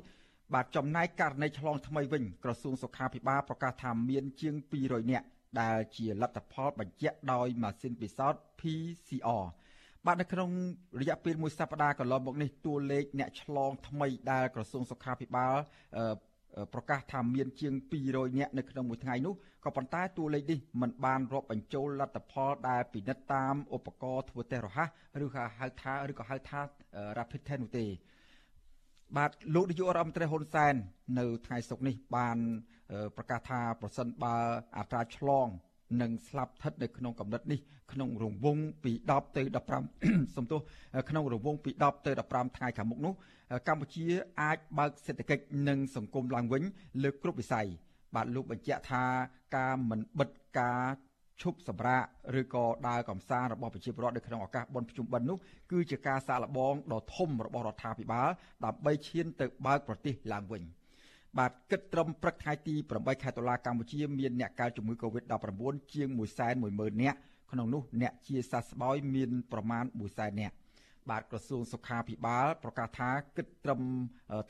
[0.53, 5.25] បាទចំណែកករណីឆ្លងថ្មីវិញក្រសួងសុខាភិបាលប្រកាសថាមានជាង200នាក់
[5.61, 9.43] ដែលជាលទ្ធផលបញ្ជាក់ដោយម៉ាស៊ីនពិសោធន៍ PCR
[10.05, 10.49] បាទនៅក្នុង
[11.01, 15.55] រយៈពេលមួយសប្តាហ៍កន្លងមកនេះតួលេខអ្នកឆ្លងថ្មីដែលក្រសួងសុខាភិបាល
[16.73, 17.73] ប្រកាសថាមានជាង
[18.05, 19.33] 200នាក់នៅក្នុងមួយថ្ងៃនោះ
[19.65, 24.89] ក៏ប៉ុន្តែតួលេខនេះមិនបានរាប់បញ្ចូលលទ្ធផលដែលពិនិត្យតាមឧបករណ៍ធ្វើតេស្តរហ័ស
[25.23, 26.59] ឬក៏ហៅថាឬក៏ហៅថា
[27.17, 27.85] rapid test នោះទេ
[29.17, 30.73] បាទលោកនាយករដ្ឋមន្ត្រីហ៊ុនសែន
[31.19, 32.37] នៅថ្ងៃសុក្រនេះបាន
[33.17, 34.35] ប្រកាសថាប្រសិនបើ
[34.77, 35.47] អត្រាឆ្លង
[36.01, 37.59] នឹងស្លាប់ស្ថិតនៅក្នុងកម្រិតនេះ
[37.91, 39.43] ក្នុងរង្វង់ពី10ទៅ
[39.89, 40.59] 15សំទោស
[41.09, 43.13] ក្នុងរង្វង់ពី10ទៅ15ថ្ងៃខាងមុខនោះ
[43.67, 44.05] កម្ពុជា
[44.41, 46.63] អាចបើកសេដ្ឋកិច្ចនិងសង្គមឡើងវិញ
[47.03, 47.67] លើគ្រប់វិស័យ
[48.15, 49.03] បាទលោកបញ្ជាក់ថា
[49.57, 50.81] ការមិនបិទការ
[51.41, 52.03] ឈប់សម្រាក
[52.39, 55.37] ឬក៏ដើរកំសាន្តរបស់ប្រជាពលរដ្ឋនៅក្នុងឱកាសបុណ្យភ្ជុំបិណ្ឌនោះ
[55.71, 58.29] គឺជាការសាកល្បងដ៏ធំរបស់រដ្ឋាភិបាល
[58.65, 60.63] ដើម្បីឈានទៅបើកប្រទេសឡើងវិញ។
[61.39, 65.63] បាទគិតត្រឹមព្រឹកថ្ងៃទី8ខែតុលាកម្ពុជាមានអ្នកកើតជំងឺ Covid-19
[65.93, 66.07] ជាង
[66.39, 67.17] 1.1ម៉ឺននាក់
[67.51, 70.55] ក្នុងនោះអ្នកជាសះស្បើយមានប្រមាណ100,000នាក់
[71.09, 73.81] បាទក្រសួងសុខាភិបាលប្រកាសថាគិតត្រឹម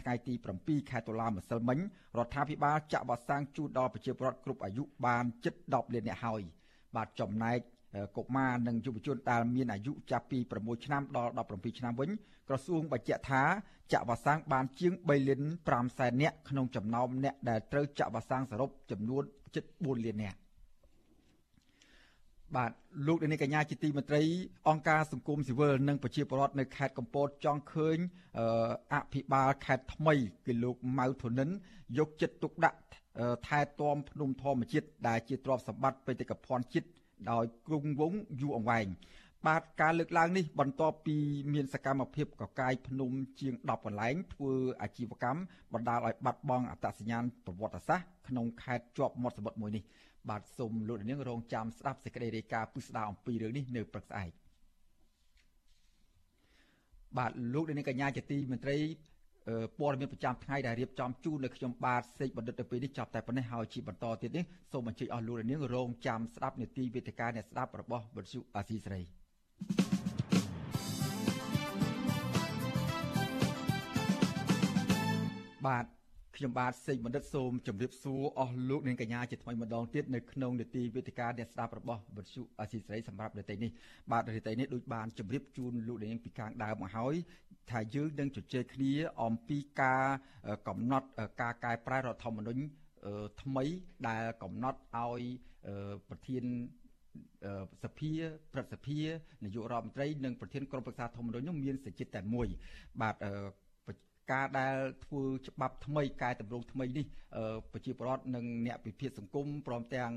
[0.02, 1.80] ថ្ងៃទី7ខែតុលាម្សិលមិញ
[2.18, 6.42] រដ្ឋាភិបាលចាក់វ៉ាក់សាំងជូនដល់ប្រជាពលរដ្ឋគ្រប់អាយុបានជិត10លាននាក់ហើយ
[6.96, 7.60] បាទចំណែក
[8.18, 12.10] កុមារនិងយុវជនដែលមានអាយុចាប់ពី6ឆ្នាំដល់17ឆ្នាំវិញ
[12.48, 13.44] ក្រសួងបញ្ជាក់ថា
[13.94, 19.24] ចាក់វ៉ាក់សាំងបានជាង3លាន5សែននាក់ក្នុងចំណោមអ្នកដែលត្រូវចាក់វ៉ាក់សាំងសរុបចំនួន
[19.56, 20.38] ជិត4លាននាក់
[22.56, 22.72] បាទ
[23.08, 24.22] លោកនាងកញ្ញាជាទីមេត្រី
[24.70, 27.98] អង្គការសង្គមស៊ីវិលនិងប្រជាពលរដ្ឋនៅខេត្តកំពតចង់ឃើញ
[28.94, 31.50] អភិបាលខេត្តថ្មីគឺលោកម៉ៅធនិន
[31.98, 32.80] យកចិត្តទុកដាក់
[33.48, 36.88] ថែទាំភ្នំធម្មជាតិដែលជាទ្រព្យសម្បត្តិបេតិកភណ្ឌជាតិ
[37.32, 38.88] ដោយគ្រងវងយូរអង្វែង
[39.48, 41.18] បាទការលើកឡើងនេះបន្ទាប់ពី
[41.54, 45.42] មានសកម្មភាពកកាយភ្នំជាង10កន្លែងធ្វើអាជីវកម្ម
[45.74, 49.84] បណ្ដាលឲ្យបាត់បង់អត្តសញ្ញាណប្រវត្តិសាស្ត្រក្នុងខេត្តជាប់មាត់សមុទ្រមួយនេះ
[50.30, 54.32] បាទសូមលោកនាងរងចាំស្ដាប់សេចក្តីរាយការណ៍ពិស្ដារអំពីរឿងនេះនៅព្រឹកស្អែក
[57.18, 58.78] បាទលោកនាងកញ្ញាជាទីមន្ត្រី
[59.80, 69.02] ព័ត៌មានប្រចាំថ្ងៃដែលរៀបចំជូននៅខ្ញុំបាទសេកបណ្ឌិតទៅពេលនេះចាប់តែប៉ុណ្ណេះហើយជាបន្តទៀតនេះសូមអញ្ជើញអស់លោកនាងរងចាំស្ដាប់នេតិវេទិកាអ្នកស្ដាប់របស់វិទ្យុអាស៊ីសេរី
[75.66, 75.86] បាទ
[76.36, 83.72] ខ្ញុំបាទសេកបណ្ឌិតសូមជម្រាបសួរអស់លោកនាងកញ្ញាជាថ្មីម្ដងទៀតនៅក្នុងនេតិវេទិកាអ្នកស្ដាប់របស់វិទ្យុអាស៊ីសេរីសម្រាប់នេតិនេះ
[84.12, 87.16] បាទនេតិនេះដូចបានជម្រាបជូនលោកនាងពីខាងដើមមកហើយ
[87.72, 90.06] ថាយើងនឹងជជែកគ្នាអំពីការ
[90.68, 91.08] កំណត់
[91.42, 92.62] ការកែប្រែរដ្ឋធម្មនុញ្ញ
[93.42, 93.64] ថ្មី
[94.08, 95.22] ដែលកំណត់ឲ្យ
[96.10, 96.44] ប្រធាន
[97.84, 98.12] សភា
[98.54, 99.00] ព្រឹទ្ធសភា
[99.44, 102.48] នាយករដ្ឋមន្ត្រីនិងប្រធានក្រុមប្រឹក្សាធម្មនុញ្ញនោះមានសេចក្ដីតែមួយ
[103.02, 103.16] បាទ
[104.32, 107.06] ការដែលធ្វើច្បាប់ថ្មីកែតម្រង់ថ្មីនេះ
[107.72, 110.12] ប្រជាពលរដ្ឋនិងអ្នកពិភាក្សាសង្គមព្រមទាំង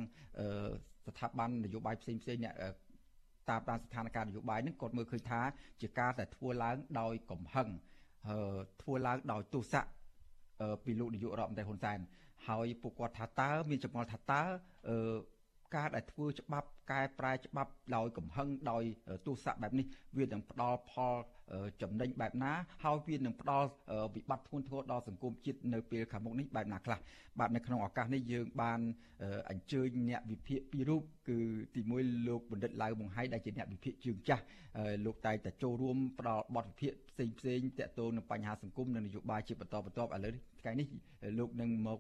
[1.07, 2.55] ស្ថាប័ននយោបាយផ្សេងផ្សេងអ្នក
[3.51, 5.40] តាមដានស្ថានភាពនយោបាយនេះគាត់មើលឃើញថា
[5.81, 7.69] ជាការដែលធ្វើឡើងដោយកំហឹង
[8.83, 9.85] ធ្វើឡើងដោយទោសៈ
[10.85, 11.99] ពីលោកនាយករដ្ឋមន្ត្រីហ៊ុនសែន
[12.49, 14.43] ហើយពួកគាត់ថាតើមានចម្ងល់ថាតើ
[15.77, 18.85] ការដែលធ្វើច្បាប់កែប្រែច្បាប់ដោយកំហឹងដោយ
[19.27, 19.87] ទោសៈបែបនេះ
[20.19, 21.14] វានឹងផ្ដល់ផល
[21.83, 22.52] ចំណេញបែបណា
[22.85, 23.68] ហើយវានឹងផ្ដល់
[24.14, 26.98] វិបត្តិធ្ងន់ធ្ងរដល់សង្គមជាតិនៅពេលខាងមុខនេះបែបណាខ្លះ
[27.38, 28.80] បាទនៅក្នុងឱកាសនេះយើងបាន
[29.50, 31.38] អញ្ជើញអ្នកវិភាគពីររូបគឺ
[31.76, 34.42] ទីមួយលោកបណ្ឌិតឡៅបង្ហៃដែលជាអ្នកវិភាគជើងចាស់
[35.04, 40.87] លោកតែងតែចូលរួមផ្ដល់បទវិភាគផ្សេងផ្សេងតាក់ទងនឹងបញ្ហាសង្គមនិងនយោបាយជាបន្តបន្ទាប់ឥឡូវថ្ងៃនេះ
[41.38, 41.98] លោកនឹងមក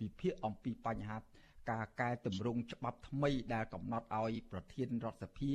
[0.00, 1.16] វិភាគអំពីបញ្ហា
[1.70, 5.52] ការកែតម្រង់ច្បាប់ថ្មីដែលកំណត់ឲ្យប្រធានរដ្ឋសភា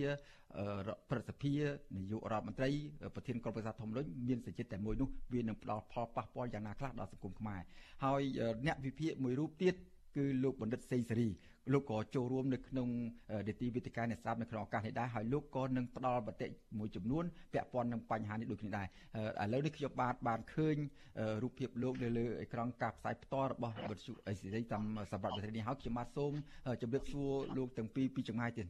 [1.10, 1.54] ប្រសិទ្ធិ
[1.98, 2.70] នាយករដ្ឋមន្ត្រី
[3.16, 7.62] ប្រធានក្រុមប្រឹក្សាធម្មនុញ្ញមានសេចក្តីតែមួយនោះវានឹងផ្ដល់ផលប៉ះពាល់យ៉ាងណាខ្លះដល់សង្គមខ្មែរ
[8.04, 8.22] ហើយ
[8.66, 9.76] អ្នកវិភាគមួយរូបទៀត
[10.18, 11.30] គឺលោកបណ្ឌិតសេងសេរី
[11.74, 12.88] លោកក៏ចូលរួមនៅក្នុង
[13.48, 16.48] នីតិវិទ្យាអ្នកស្ដាប់នៅក្នុងឱកាសនេះដែរហើយលោកក៏នឹងផ្ដល់បតិ
[16.80, 18.88] មួយចំនួនពាក់ព័ន្ធនឹងបញ្ហានេះដូចគ្នាដែរ
[19.44, 20.78] ឥឡូវនេះខ្ញុំបាទបានឃើញ
[21.44, 26.34] រូបភាពលោកនៅលើអេក្រង់ការផ្សាយផ្ទាល់របស់វិទ្យុអេស៊ីរីតាមសម្រាប់ប្រទេសនេះហើយខ្ញុំបាទសូម
[26.82, 28.68] ជម្រាបសួរលោកទាំងពីរពីចម្ងាយទៀត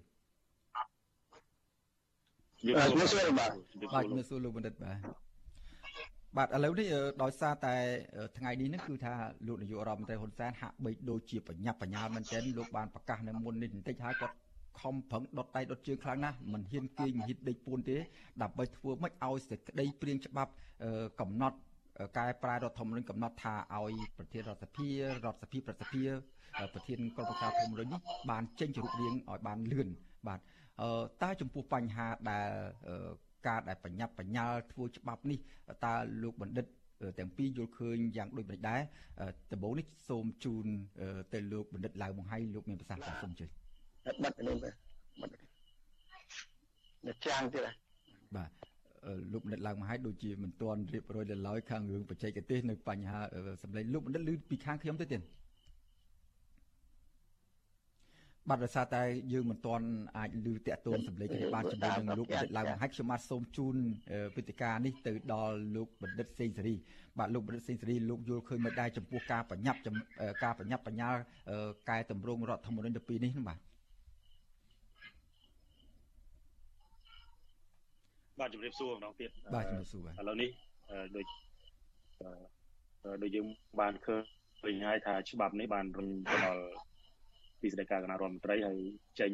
[2.60, 3.52] ជំរាបសួរបាទ
[3.94, 5.31] បាទជំរាបសួរលោកបណ្ឌិតបាទ
[6.38, 6.88] បាទឥឡូវនេះ
[7.24, 7.76] ដោយសារតែ
[8.38, 9.14] ថ្ងៃនេះហ្នឹងគឺថា
[9.48, 14.36] លោកនាយករដ្ឋមន្ត្រីហ៊ុនសែនហាក់បីដូចជាបញ្ញាប់បញ្ញាល់មែនទែនលោកបានប្រកាសនៅមុននេះបន្តិចហើយគាត់
[14.82, 17.98] ខំប្រឹងដុតដៃដុតជើងខ្លាំងណាស់មិនហ៊ានគេងមិនហ៊ានដេកពួនទេ
[18.42, 20.52] ដើម្បីធ្វើម៉េចឲ្យសេចក្តីព្រៀងច្បាប់
[21.22, 21.58] កំណត់
[22.18, 24.90] កែប្រែរដ្ឋធម្មនុញ្ញកំណត់ថាឲ្យប្រធានរដ្ឋសភា
[25.26, 26.04] រដ្ឋសភាប្រសិទ្ធិ
[26.74, 29.90] ប្រធានក្រុមប្រឹក្សាធម្មនុញ្ញនេះបានចេញជារូបរាងឲ្យបានលឿន
[30.28, 30.40] បាទ
[31.24, 32.50] តើចំពោះបញ្ហាដែល
[33.48, 35.40] ការដែលបញ្ញាប់បញ្ញាល់ធ្វើច្បាប់នេះ
[35.86, 36.66] តើលោកបណ្ឌិត
[37.20, 38.82] ទាំងពីរយល់ឃើញយ៉ាងដូចនេះដែរ
[39.54, 40.66] ដំបូងនេះសូមជូន
[41.34, 43.50] ទៅលោកបណ្ឌិតឡៅបង្ហៃលោកមានប្រសាសន៍សូមជួយ
[44.24, 44.76] បាត់នេះបាទ
[45.22, 47.62] បាត់នេះចាំងទៀត
[48.36, 48.52] បាទ
[49.34, 53.20] លោកបណ្ឌិតឡើងមកហើយដូចជាមិនទាន់រៀបរយដល់ឡើយខាងរឿងបច្ចេកទេសនៅបញ្ហា
[53.64, 55.22] សម្លេងលោកបណ្ឌិតឮពីខាងខ្ញុំទៅទៀត
[58.50, 59.02] បាទដោយសារតែ
[59.34, 59.86] យើងមិនទាន់
[60.18, 63.76] អាចឮតាក់ទងសម្លេងគ្នាបានជាមួយនឹងលោកបណ្ឌិតឡើងមកហើយខ្ញុំបាទសូមជូន
[64.36, 66.76] វេទិកានេះទៅដល់លោកបណ្ឌិតសេងសេរី
[67.20, 69.80] បាទលោកបណ្ឌិតសេងសេរីលោកយល់ឃើញមិនដែរចំពោះការបញ្ញាប់
[70.44, 71.20] ការបញ្ញាប់បញ្ញាល់
[71.90, 73.60] កែតម្រង់រដ្ឋធម្មនុញ្ញទៅពីនេះបាទ
[78.40, 80.50] បាទជំរាបសួរម្ដងទៀតបាទជំរាបសួរបាទឥឡូវនេះ
[81.16, 81.26] ដូច
[83.24, 83.46] ដូចយើង
[83.80, 84.24] បានឃើញ
[84.62, 86.64] ឃើញហើយថាច្បាប់នេះបានរុញទៅដល់
[87.62, 88.80] ពីស្តីការគណៈរដ្ឋមន្ត្រីហើយ
[89.20, 89.32] ចេញ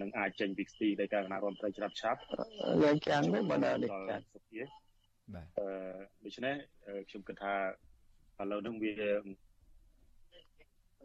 [0.00, 2.20] នឹងអាចចេញពីស្ទីស្តីការគណៈរដ្ឋមន្ត្រីច្រាប់ឆាប់
[2.82, 4.60] យ៉ាងចាំនេះបើដល់នេះចាសុភា
[5.34, 5.68] បាទអឺ
[6.24, 6.54] ដូច្នេះ
[7.08, 7.54] ខ្ញុំគិតថា
[8.40, 8.92] ឥឡូវនេះវា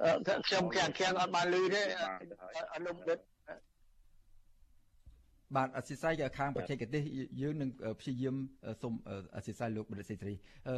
[0.01, 0.11] អឺ
[0.47, 1.83] ខ្ញុំខាងខាងអត់បានលឺទេ
[2.75, 3.19] អនុបិទ
[5.55, 7.01] បាទអសិស័យខាងបច្ចេកទេស
[7.41, 8.35] យើងនឹងព្យាយាម
[8.81, 8.93] សូម
[9.35, 10.35] អសិស័យលោកបណ្ឌិតសេរី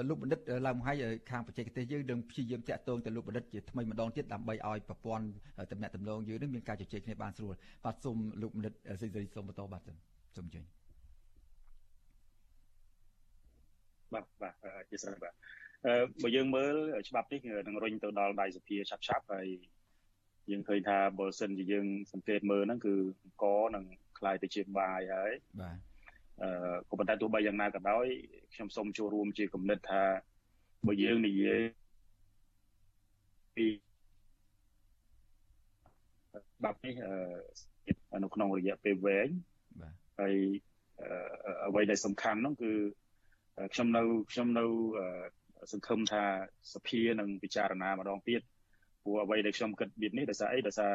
[0.09, 0.97] លោកបណ្ឌិតឡើងមកហើយ
[1.31, 5.25] ខាងបច្ចេកទេសយើងនឹងព្យាយាមតាក់ទងទៅលោកបណ្ឌិតជាថ្មីម្ដងទៀតដើម្បីឲ្យប្រព័ន្ធ
[5.71, 7.53] តំណែងតំណងយើងនឹងមានការជជែកគ្នាបានស្រួល
[7.85, 9.81] បាទសូមលោកបណ្ឌិតសេរីសូមបន្តបាទ
[10.35, 10.65] សូមអញ្ជើញ
[14.13, 15.33] បាទបាទអធិស្ឋានបាទ
[15.85, 16.75] អឺបើយើងមើល
[17.09, 19.47] ច្បាប់នេះនឹងរុញទៅដល់ដៃសភាឆាប់ឆាប់ហើយ
[20.51, 23.83] យើងឃើញថាបើសិនជាយើងសង្កេតមើលហ្នឹងគឺអង្គនឹង
[24.18, 25.76] คล้ายទៅជាបាយហើយបាទ
[26.42, 26.48] អឺ
[26.88, 28.06] ក៏ប៉ុន្តែទោះបីយ៉ាងណាក៏ដោយ
[28.54, 30.02] ខ្ញុំសូមចូលរួមជាគំនិតថា
[30.86, 31.60] បើយើងនិយាយ
[33.56, 33.66] ពី
[36.64, 39.28] បាប់នេះអឺនៅក្នុងរយៈពេលវែង
[39.80, 40.34] បាទហើយ
[41.68, 42.72] អ្វីដែលសំខាន់នោះគឺ
[43.74, 44.64] ខ្ញុំនៅខ្ញុំនៅ
[45.72, 46.22] សង្ឃឹមថា
[46.74, 48.40] សភានឹងពិចារណាម្ដងទៀត
[49.02, 50.92] ព្រោះអ្វីដែលខ្ញុំគិតវានេះដោយសារអីដោយសារ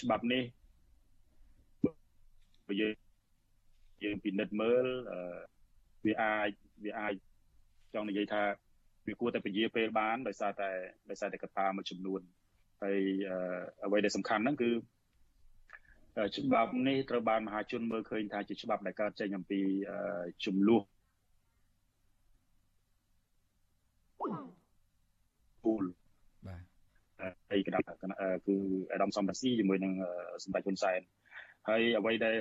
[0.00, 0.42] ច្បាប់នេះ
[2.69, 2.93] បើយើង
[4.03, 4.85] យើងពិនិត្យមើល
[6.05, 6.49] វាអាច
[6.85, 7.13] វាអាច
[7.93, 8.41] ចង់និយាយថា
[9.07, 10.69] វាគួរតែពជាពេលបានដោយសារតែ
[11.09, 12.21] ដោយសារតែកត្តាមួយចំនួន
[12.83, 13.01] ហើយ
[13.85, 14.71] អ្វីដែលសំខាន់ហ្នឹងគឺ
[16.37, 19.61] ច្បាប់នេះត្រូវបានមហាជនមើលឃើញថាជាច្បាប់ដែលកើតចេញអំពី
[20.45, 20.83] ចំនួន
[25.63, 25.83] ពូល
[26.47, 26.61] បាទ
[27.49, 27.81] ហើយគណៈ
[28.47, 28.55] គឺ
[28.91, 29.93] អាដាមសំរាស៊ីជាមួយនឹង
[30.43, 31.01] សម្ដេចហ៊ុនសែន
[31.69, 32.35] ហើយអ្វីដែល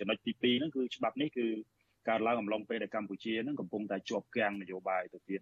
[0.00, 1.46] ចំណុចទី2ហ្នឹងគឺច្បាប់នេះគឺ
[2.08, 5.40] កើតឡើងអំឡុងពេលដែលកម្ពុជាហ្នឹងកំពុងតែជាប់គាំងនយោបាយទៅទៀត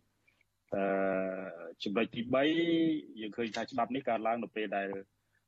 [0.75, 0.83] អឺ
[1.85, 2.21] ចំណុចទី
[2.71, 4.89] 3យើងឃើញថាច្បាប់នេះកើតឡើងនៅពេលដែល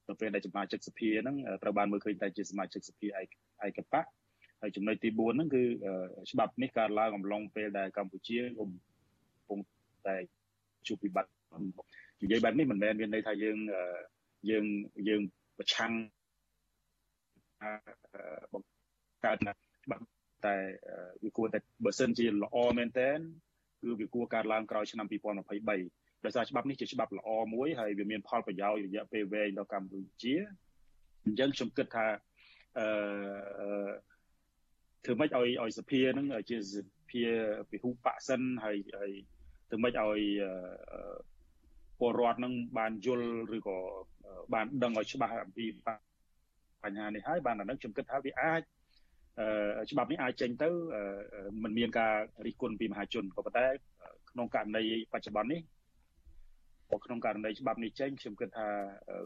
[0.09, 3.07] នៅពេលដែលសមាជិកសភាហ្នឹងត្រូវបានមើលឃើញតែជាសមាជិកសភា
[3.67, 4.03] ឯកបៈ
[4.63, 5.63] ហើយចំណុចទី4ហ្នឹងគឺ
[6.31, 8.71] ច្បាប់នេះកើតឡើងអំឡុងពេលដែលកម្ពុជាកំ
[9.49, 9.59] ពុង
[10.07, 10.17] តែ
[10.87, 11.33] ជួបវិបត្តិ
[12.23, 13.59] និយាយបែបនេះមិនមែនមានន័យថាយើង
[14.51, 14.65] យើង
[15.09, 15.21] យើង
[15.59, 15.93] ប្រឆាំង
[18.53, 20.05] បង្កើតច្បាប់
[20.47, 20.57] តែ
[21.25, 23.11] វាគួរតែបើសិនជាល្អមែនតើ
[23.83, 30.35] គឺវាគួរកើតឡើងក្រោយឆ្នាំ2023ដោយសារច្បាប់នេះជាច្បាប់ល្អមួយហើយវាមានផលប្រយោជន៍រយៈពេលវែងដល់កម្ពុជា
[31.25, 32.07] អញ្ចឹងខ្ញុំគិតថា
[32.79, 33.91] អឺ
[35.05, 36.75] ធ្វើម៉េចឲ្យឲ្យសភានឹងជាស
[37.11, 37.23] ភា
[37.71, 39.13] ពិហុបសិនហើយហើយ
[39.69, 40.21] ធ្វើម៉េចឲ្យ
[41.99, 43.79] ពលរដ្ឋនឹងបានយល់ឬក៏
[44.55, 48.63] បានដឹងឲ្យច្បាស់អំពីបញ្ហានេះហើយបានអានឹងខ្ញុំគិតថាវាអាច
[49.91, 50.69] ច្បាប់នេះអាចចេញទៅ
[51.63, 52.15] มันមានការ
[52.47, 53.67] រិះគន់ពីមហាជនក៏ប៉ុន្តែ
[54.31, 55.61] ក្នុងករណីបច្ចុប្បន្ននេះ
[57.05, 58.69] ក្នុងករណីច្បាប់នេះចេញខ្ញុំគិតថា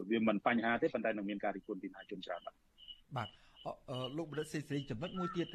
[0.09, 2.55] វាមិនបញ្ហាទេប៉ុន្តែនឹងមានការរិះគន់ពីមហាជនច្រើនបាទ
[3.17, 3.29] បាទ
[4.17, 5.47] លោកបណ្ឌិតសេងសេរីចំណុចមួយទៀត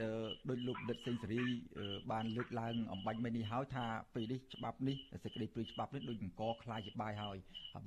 [0.49, 1.43] ដោយលោកបណ្ឌិតសេងសេរី
[2.13, 7.37] បានលើកឡើងអំបញ្ញមិញនេះហើយថាពេលនេះច្បាប់នេះសេចក្តីព្រាយច្បាប់នេះដូចអង្គខ្លាយជាបាយហើយ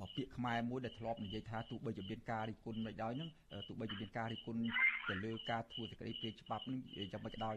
[0.00, 3.28] បើពាក្យខ្មែរមួយដែលធ្លាប់និយាយថាទោះបីជាមានការរិះគន់មិនដោយនឹង
[3.68, 4.60] ទោះបីជាមានការរិះគន់
[5.08, 7.56] ទៅលើការធ្វើសេចក្តីព្រាយច្បាប់នេះយ៉ាងម៉េចក៏ដោយ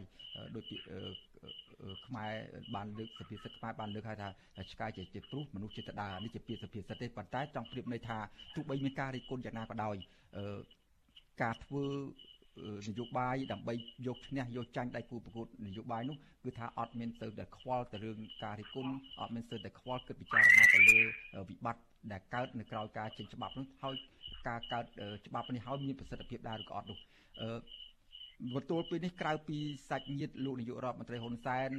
[0.55, 0.85] ដោយពាក្យ
[2.07, 2.33] ខ្មែរ
[2.75, 4.29] បានលើកសភាសិទ្ធខ្មែរបានលើកហើយថា
[4.71, 8.17] ឆ្កែជាជាព្រុសមនុស្សជាតដានេះជាពាក្យសភាសិទ្ធទេប៉ុន្តែចង់ប្រៀបន័យថា
[8.55, 9.95] ទោះបីមានការរិះគន់យ៉ាងណាក៏ដោយ
[11.41, 11.85] ការធ្វើ
[12.87, 13.73] នយោបាយដើម្បី
[14.07, 20.99] យកឈ្នះយកចាញ់ដៃគូប្រកួតនយោបាយនោះគឺថាអត់មានទៅតែខ្វល់ទៅរឿងការរិះគន់អត់មានទៅតែខ្វល់គិតពិចារណាទៅលើ
[21.49, 23.95] វិបត្តិដែលកើតនៅក្រៅការចេញច្បាប់នោះហើយ
[24.47, 24.85] ការកើត
[25.27, 26.99] ច្បាប់នេះហើយមានប្រសិទ្ធភាពដែរឬក៏អត់នោះ
[27.41, 27.49] អឺ
[28.53, 29.57] បន្ទាល់ពីនេះក្រៅពី
[29.89, 31.69] សាច់ញាតិលោកនាយករដ្ឋមន្ត្រីហ៊ុនសែន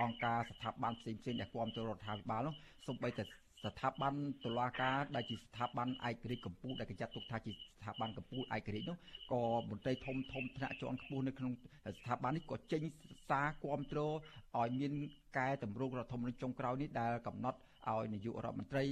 [0.00, 2.54] អង្គការស្ថាប័នផ្សេងៗដែលគ្រប់គ្រងរដ្ឋាភិបាលនោះ
[2.86, 3.24] សូម្បីតែ
[3.64, 8.96] ស្ថាប័នតុលាការដែលជាស្ថាប័នឯករាជ្យកម្ពុជាដែលគេចាត់ទុកថាជាស្ថាប័នកម្ពុជាឯករាជ្យនោះ
[9.32, 11.52] ក៏មន្ត្រីធំធំថ្នាក់ជាន់ខ្ពស់នៅក្នុង
[11.98, 12.82] ស្ថាប័ននេះក៏ចេញ
[13.30, 14.92] សារគាំទ្រឲ្យមាន
[15.38, 18.84] កែតម្រង់រដ្ឋធម្មនុញ្ញចុងក្រោយនេះដែលកំណត់ឲ្យនាយករដ្ឋមន្ត្រី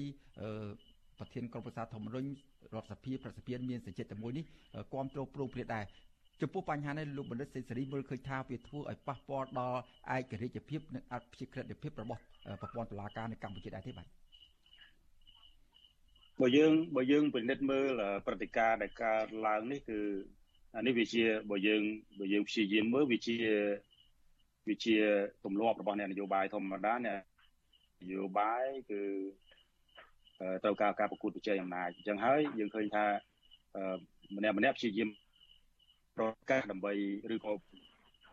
[1.18, 2.28] ប្រធានក្រុមប្រឹក្សាធម្មនុញ្ញ
[2.74, 4.44] រដ្ឋសភាប្រសិទ្ធភាពមានសេចក្តីតែមួយនេះ
[4.94, 5.85] គាំទ្រប្រងព្រាតដែរ
[6.42, 9.80] ចំពោះបញ្ហានេះលោកបណ្ឌិតសេនស៊ូរីមើលឃើញថាវាធ្វើឲ្យប៉ះពាល់ដល់
[10.14, 12.20] ឯករាជ្យភាពនិងអភិក្រិតភាពរបស់
[12.61, 14.21] ប្រព័ន្ធតុលាការនៅកម្ពុជាដែរទេបាទ
[16.40, 20.01] បើយើងបើយើងពិនិត្យមើលព្រឹត្តិការណ៍ដែលកើតឡើងនេះគឺ
[20.77, 21.83] អានេះវាជាបើយើង
[22.18, 23.37] បើយើងព្យាយាមមើលវាជា
[24.68, 24.97] វាជា
[25.45, 27.21] ទម្លាប់របស់អ្នកនយោបាយធម្មតាអ្នក
[28.03, 29.01] នយោបាយគឺ
[30.64, 33.05] ត្រូវការការប្រកួតប្រជែងអំណាចអញ្ចឹងហើយយើងឃើញថា
[34.37, 35.09] ម្នាក់ម្នាក់ព្យាយាម
[36.16, 36.92] ប្រកាសដើម្បី
[37.35, 37.53] ឬក៏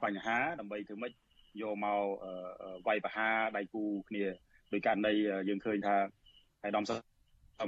[0.03, 1.11] បញ្ហាដើម្បីធ្វើម៉េច
[1.61, 2.01] យកមក
[2.87, 4.25] វាយប្រហារដៃគូគ្នា
[4.73, 5.13] ដោយករណី
[5.49, 5.95] យើងឃើញថា
[6.63, 7.08] ឯកឧត្តមសំ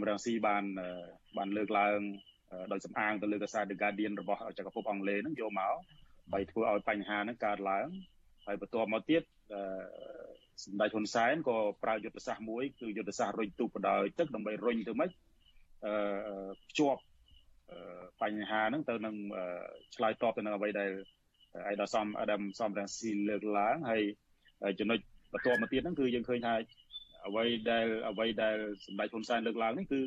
[0.07, 0.63] រងស៊ីបាន
[1.37, 1.99] បានលើកឡើង
[2.71, 5.75] ដោយសំអាងទៅលើកាសែត The Guardian របស់ចក្រភពអង់គ្លេសហ្នឹងយកមក
[6.33, 7.87] ហើយធ្វើឲ្យបញ្ហាហ្នឹងកើតឡើង
[8.47, 9.21] ហើយបន្ទាប់មកទៀត
[10.63, 15.11] សម្ដេចហ៊ុនសែនក៏ប្រើយុទ្ធសាស្ត្រមួយគឺយុទ្ធសាស្ត្ររុញទូកបដោយ ទឹកដើម្បីរុញទៅម៉េច
[15.85, 15.93] អឺ
[16.69, 17.01] ភ្ជាប់
[18.21, 19.15] បញ្ហាហ្នឹងទៅនឹង
[19.95, 20.91] ឆ្លើយតបទៅនឹងអ្វីដែល
[21.67, 24.01] អៃដាសំអាដាមសំរងស៊ីលើកឡើងហើយ
[24.79, 24.99] ចំណុច
[25.33, 26.53] បន្ទាប់មកទៀតហ្នឹងគឺយើងឃើញថា
[27.27, 30.01] អ្វីដែលអ្វីដែលសម្ដេចហ៊ុនសែនលើកឡើងនេះគឺ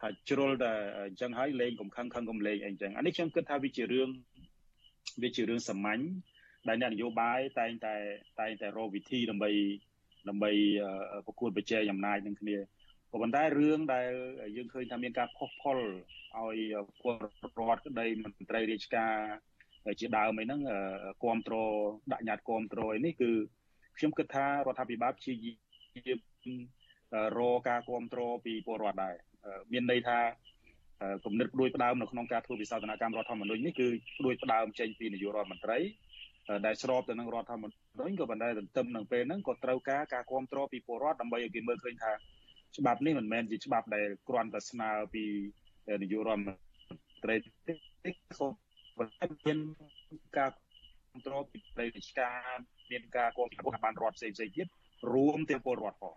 [0.00, 0.72] ថាជ្រុលតែ
[1.06, 4.08] អញ្ចឹងហើយលេងកំខឹងខឹងកំលេងអីអញ្ចឹងអានេះខ្ញុំគិតថាវាជារឿង
[5.22, 6.02] វាជារឿងសាមញ្ញ
[6.68, 7.94] ដែលអ្នកនយោបាយតែងតែ
[8.40, 9.50] តែងតែរកវិធីដើម្បី
[10.28, 10.50] ដើម្បី
[11.26, 12.56] ប្រកួតប្រជែងអំណាចនឹងគ្នា
[13.10, 14.10] ក៏ប៉ុន្តែរឿងដែល
[14.56, 15.78] យើងឃើញថាមានការផុសផុល
[16.36, 16.58] ឲ្យ
[17.00, 17.14] ពល
[17.58, 19.12] រដ្ឋក្តីមន្ត្រីរាជការ
[20.00, 20.60] ជាដើមអីហ្នឹង
[21.22, 21.72] គ្រប់គ្រង
[22.12, 23.30] ដាក់ញត្តិគ្រប់គ្រងអីនេះគឺ
[23.98, 25.34] ខ្ញុំគិតថារដ្ឋាភិបាលព្យា
[26.06, 26.18] យាម
[27.38, 29.14] រកការគ្រប់គ្រងពីពលរដ្ឋដែរ
[29.72, 30.18] មានន័យថា
[31.24, 33.86] គំនិតផ្ដួចផ្ដើមនៅក្នុងការធ្វើវិសោធនកម្មរដ្ឋធម្មនុញ្ញនេះគឺ
[34.18, 35.78] ផ្ដួចផ្ដើមចេញពីនាយករដ្ឋមន្ត្រី
[36.66, 42.12] ដែលស្របទៅនឹងរដ្ឋធម្មនុញ្ញក៏ប៉ុន្តែទន្ទឹមនឹងពេលហ្នឹងក៏ត្រូវការការគ្រប់គ្រងពីពលរដ្ឋដើម្បីឲ្យគេមើលឃើញថា
[42.76, 45.24] ច្បាប់នេះមិនមែនជាច្បាប់ដែលគ្រាន់តែស្នើពី
[46.02, 47.34] នាយករដ្ឋមន្ត្រី
[47.66, 48.48] ទេក៏
[48.96, 49.58] ប៉ុន្តែមាន
[50.38, 54.66] ការគ្រប់គ្រងពីរាជការពីមានការគ្រប់គ្រងបានរដ្ឋផ្សេងផ្សេងទៀត
[55.12, 56.14] រួមទាំងពលរដ្ឋផង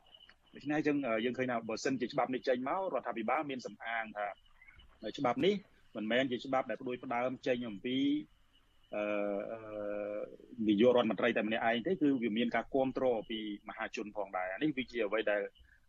[0.55, 4.27] ដូច្នេះយើងយើងឃើញថាបើសិនជាច្បាប់នេះចេញមករដ្ឋាភិបាលមានសំអាងថា
[5.17, 5.55] ច្បាប់នេះ
[5.95, 7.97] មិនមែនជាច្បាប់ដែលផ្ដួចផ្ដើមចេញអំពី
[8.95, 9.03] អឺ
[10.67, 15.41] នាយករដ្ឋមន្ត្រីតែម្នាក់ឯងទេគឺវាមានការគ្រប់គ្រងពីមហាជនផងដែរនេះវាជាអ្វីដែល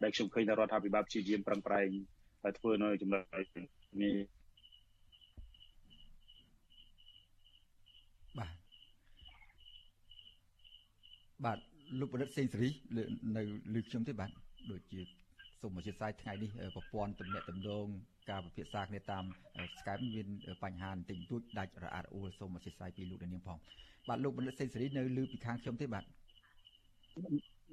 [0.02, 1.88] ដែលខ្ញុំឃើញថារដ្ឋាភិបាលព្យាយាមប្រឹងប្រែង
[2.58, 3.44] ធ្វើនៅចំណុច
[4.02, 4.16] នេះ
[8.38, 8.52] បាទ
[11.44, 12.68] បាទ លោកបណ្ឌិតសេងសេរី
[13.36, 13.42] នៅ
[13.74, 14.30] លើខ្ញុំទេបាទ
[14.70, 15.00] ដូចជា
[15.60, 17.86] សូមអធិស្ឋានថ្ងៃនេះប្រព័ន្ធទំនាក់ទំនង
[18.30, 19.24] ការពិភាក្សាគ្នាតាម
[19.78, 20.28] Skype មាន
[20.64, 23.58] បញ្ហាបន្តិចបន្តួចដាច់រអាក់រអួលសូមអធិស្ឋានពីលោកនាងផង
[24.08, 26.04] បាទលោកបណ្ឌិតសេងសេរីនៅលើពីខាងខ្ញុំទេបាទ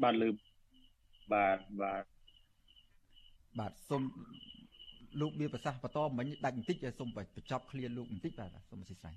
[0.04, 0.30] បាទលើ
[1.34, 2.04] បាទបាទ
[3.60, 4.04] បាទសូម
[5.22, 9.14] លោកមានប្រសាសន៍បន្តមិញដាច់បន្តិចសូមបញ្ចប់ឃ្លាលោកបន្តិចបាទសូមអធិស្ឋាន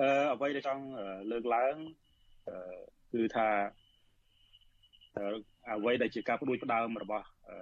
[0.00, 0.84] អឺអ្វីដែលចង់
[1.30, 1.76] លើកឡើង
[2.48, 2.56] អឺ
[3.12, 3.48] គឺថា
[5.70, 7.56] អ្វីដែលជាការបដួចផ្ដើមរបស់អឺ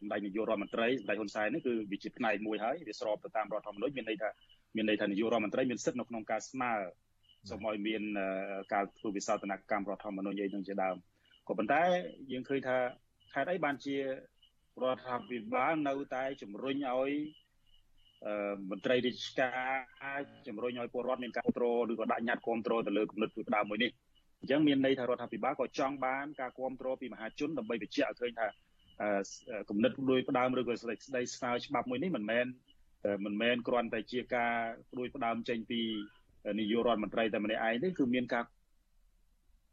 [0.00, 4.28] សម្ដេចនាយករដ្ឋមន្ត្រីសម្ដេចហ៊ុនសែននេះគឺវាជាផ្នែកមួយហើយវាស្របទៅតាមរដ្ឋធម្មនុញ្ញមានន័យថា
[4.76, 6.72] មានន័យថានាយករដ្ឋមន្ត្រីមានសិទ្ធិនៅក្នុងការស្នើ
[7.50, 8.02] សូមឲ្យមាន
[8.72, 10.96] ការធ្វើវិសោធនកម្មរដ្ឋធម្មនុញ្ញអីនឹងជាដើម
[11.48, 11.82] ក៏ប៉ុន្តែ
[12.32, 12.76] យើងឃើញថា
[13.32, 14.02] ខេត្តអីបានជារ
[14.94, 17.12] ដ្ឋាភិបាលនៅតែជំរុញឲ្យ
[18.70, 19.50] មន្ត្រីរាជកា
[20.16, 23.90] រជំរុញឲ្យពលរដ្ឋមានការគ្រប់គ្រងឬក៏ដាក់ញត្តិគ្រប់គ្រងទៅលើគំនិតផ្ដើមមួយនេះ
[24.40, 28.46] អញ្ចឹងមានន័យថារដ្ឋាភិបាលក៏ចង់បានការគ្រប់គ្រងពីមហាជនដើម្បីបញ្ជាក់ឲ្យឃើញថា
[29.70, 32.46] គំនិតដូចផ្ដើមឬក៏ស្ដីស្ដីស្នើច្បាប់មួយនេះមិនមែន
[33.24, 34.54] មិនមែនគ្រាន់តែជាការ
[34.98, 35.80] ដូចផ្ដើមចេញពី
[36.58, 38.44] នាយករដ្ឋមន្ត្រីតែម្នាក់ឯងទេគឺមានការ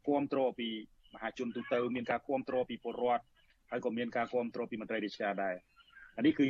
[0.06, 0.68] គ្រប់គ្រងពី
[1.14, 3.24] មហាជនទូទៅមានការគ្រប់គ្រងពីពលរដ្ឋ
[3.70, 5.54] ហើយក៏មានការគ្រប់គ្រងពីមន្ត្រីរាជការដែរ
[6.18, 6.46] អានេះគឺ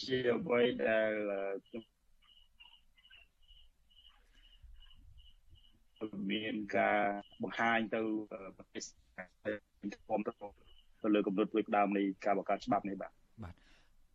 [0.00, 1.12] ជាអ្វីដែល
[1.66, 1.82] ខ្ញុំ
[6.32, 7.00] មានការ
[7.42, 8.00] បង្ហាញទៅ
[8.56, 10.52] ប្រទេសគ្រប់គ្រង
[11.02, 13.12] ទៅលើកម្រិតផ្លូវដើមនៃការបង្កើតច្បាប់នេះបាទ
[13.42, 13.54] បាទ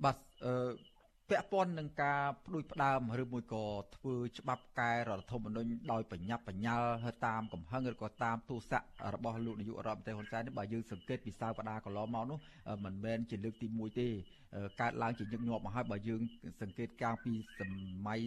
[0.03, 0.95] បាទអឺ
[1.29, 6.87] ពាក់ព័ន្ធនឹងការផ្ដួចផ្ដើមឬមួយក៏ធ្វើច្បាប់កែរដ្ឋធម្មនុញ្ញដោយបញ្ញាប់បញ្ញាល់
[7.25, 8.83] តាមកំហឹងឬក៏តាមទូស័ក
[9.13, 12.39] របស់លោកនាយករដ្ឋមន្ត្រីហ៊ុនសែននេះបើយើងសង្កេតពីសាវតាកន្លងមកនោះ
[12.85, 14.07] មិនមែនជាលើកទី1ទេ
[14.81, 16.21] កើតឡើងជាញឹកញាប់មកហើយបើយើង
[16.61, 17.61] សង្កេតកាលពីស
[18.07, 18.21] ម័យ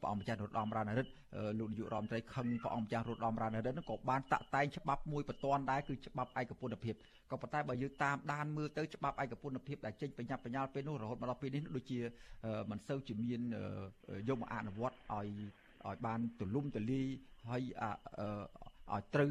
[0.00, 1.12] ព្រះអង្គម្ចាស់រតមរានរិទ្ធ
[1.58, 6.94] លោកនាយករដ្ឋមន្ត្រីខឹងព្រះអង្គម្ចាស់រតមរានរិទ្ធនោះក៏បានតាក់តែងច្បាប់មួយបន្ទាន់ដែរគឺច្បាប់ឯកពន្ធភាព
[7.30, 11.98] ក៏ប៉ុន្តែបើយើងតាមដានមើលទៅច្បាប់ឯកពន្ធភាពដែលចេញបញ្ញាប់បញ្ញាល់ពេលនោះរហូតមកដល់ពេលនេះដូចជា
[12.70, 13.40] មិនសូវជាមាន
[14.28, 15.28] យកមកអនុវត្តឲ្យ
[15.86, 17.06] ឲ្យបានទូលំទូលាយ
[17.50, 17.62] ហើយ
[18.92, 19.30] ឲ្យត្រូវ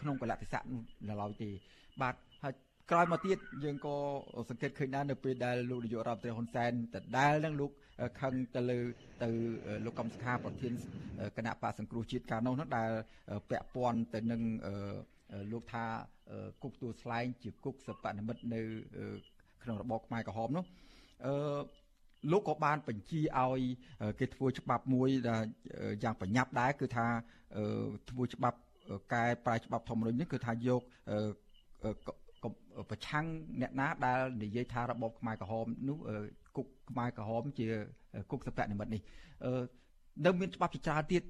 [0.00, 1.50] ក្នុងកលតិស័កនោះឡើយទេ
[2.02, 2.29] បាទហើយ
[2.90, 3.96] ក្រោយមកទៀតយើងក៏
[4.48, 7.70] សង្កេតឃើញដែរនៅពេលដែលលោកនាយករដ្ឋមន្ត្រីហ៊ុនសែនតដែលនឹងលោក
[8.20, 8.78] ខឹងទៅលើ
[9.22, 9.28] ទៅ
[9.84, 10.72] លោកកំសខាប្រធាន
[11.36, 12.90] គណៈបកសង្គ្រោះជាតិកាលនោះនោះដែល
[13.50, 14.42] ពាក់ព័ន្ធទៅនឹង
[15.52, 15.84] លោកថា
[16.62, 18.60] គុកទួលស្លែងជាគុកសពនិមិត្តនៅ
[19.62, 20.64] ក្នុងរបបខ្មែរក្រហមនោះ
[21.26, 21.34] អឺ
[22.32, 23.60] លោកក៏បានបញ្ជាឲ្យ
[24.20, 25.42] គេធ្វើច្បាប់មួយដែល
[26.02, 27.06] យ៉ាងបញ្ញាប់ដែរគឺថា
[28.10, 28.58] ធ្វើច្បាប់
[29.14, 30.82] កែប្រែច្បាប់ធម្មនុញ្ញនេះគឺថាយក
[32.90, 33.24] ប្រឆាំង
[33.60, 35.98] អ្នកណាដែលនិយាយថារបបខ្មែរក្រហមនោះ
[36.56, 37.66] គុកខ្មែរក្រហមជា
[38.30, 39.02] គុកសពនិមិត្តនេះ
[40.24, 41.22] នៅមានច្បាប់ជាច្រើនទៀត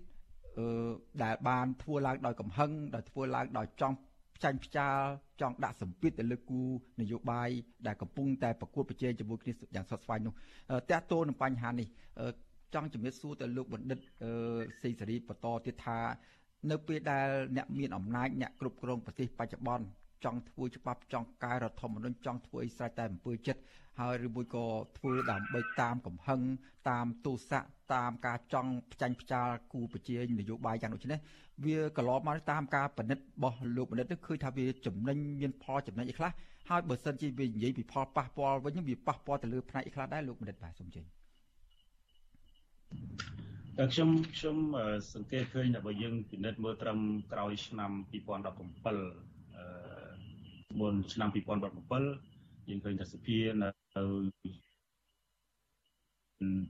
[1.25, 3.97] ដែលបានធ្វើឡើងដោយកំហឹងដែលធ្វើឡើងដោយចង់
[4.45, 4.97] ចាញ់ផ្ចាល
[5.41, 6.61] ចង់ដាក់សម្ពាធទៅលើគូ
[7.01, 7.49] នយោបាយ
[7.87, 10.35] ដែលកំពុងតែប្រកួតប្រជែងជាមួយគ្នាយ៉ាងស្វិតស្វាញនោះ
[10.91, 11.89] តើតើនឹងបញ្ហានេះ
[12.75, 13.99] ចង់ជំរាបសួរទៅលោកបណ្ឌិត
[14.83, 15.99] សេសេរីបន្តទៀតថា
[16.71, 19.87] នៅពេលដែលអ្នកមានអំណាចអ្នកគ្រប់គ្រងប្រទេសបច្ចុប្បន្ន
[20.25, 23.61] ចង់ធ្វើច្បាប់ចង់កែរដ្ឋធម្មនុញ្ញចង់ធ្វើអីស្រេចតែអំពើចិត្ត
[24.01, 24.67] ហើយឬមួយក៏
[24.99, 26.41] ធ្វើដើម្បីតាមកំហឹង
[26.91, 27.65] តាមទូស័ក
[27.95, 31.21] តាមការចង់ផ្ចាញ់ផ្ចាលគូប្រជានយោបាយយ៉ាងដូចនេះ
[31.65, 36.31] វាកន្លងមកតាមការពិនិត្យរបស់លោកបណ្ឌិតនេះឃើញថាវាចំណេញមានផលចំណេញអីខ្លះ
[36.69, 41.03] ហើយបើសិនជាវានិយាយពីផលប៉ះពាល់វិញវាប៉ះពាល់ទៅលើផ្នែកអីខ្លះដែរលោកបណ្ឌិតបាទសូមជឿ
[43.79, 44.57] តែខ្ញុំខ្ញុំ
[45.15, 46.99] សង្កេតឃើញថាបើយើងពិនិត្យមើលត្រឹម
[47.33, 49.30] ក្រោយឆ្នាំ2017អឺ
[50.79, 53.69] មុនឆ្នាំ2017យើងឃើញថាសភានៅ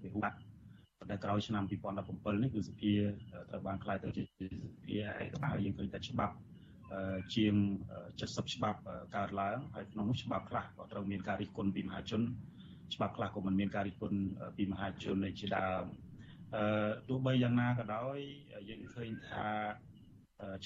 [0.01, 0.32] ពីហួត
[1.11, 2.92] តែក្រោយឆ្នាំ2017នេះគឺសភា
[3.51, 4.32] ត្រូវបានខ្លាយទៅជាស
[4.86, 6.34] ភាឯកបោយើងឃើញតែច្បាប់
[7.34, 7.55] ជាង
[8.20, 8.80] 70ច្បាប់
[9.16, 12.22] កើតឡើងហើយក្នុងនោះច្បាប់ខ្លះក៏ត្រូវមានការរិះគន់ពីមហាជន
[12.94, 14.18] ច្បាប់ខ្លះក៏មិនមានការរិះគន់
[14.59, 15.84] ពីមហាជននៃជាដើម
[16.57, 18.18] អឺទោះបីយ៉ាងណាក៏ដោយ
[18.68, 19.48] យើងឃើញថា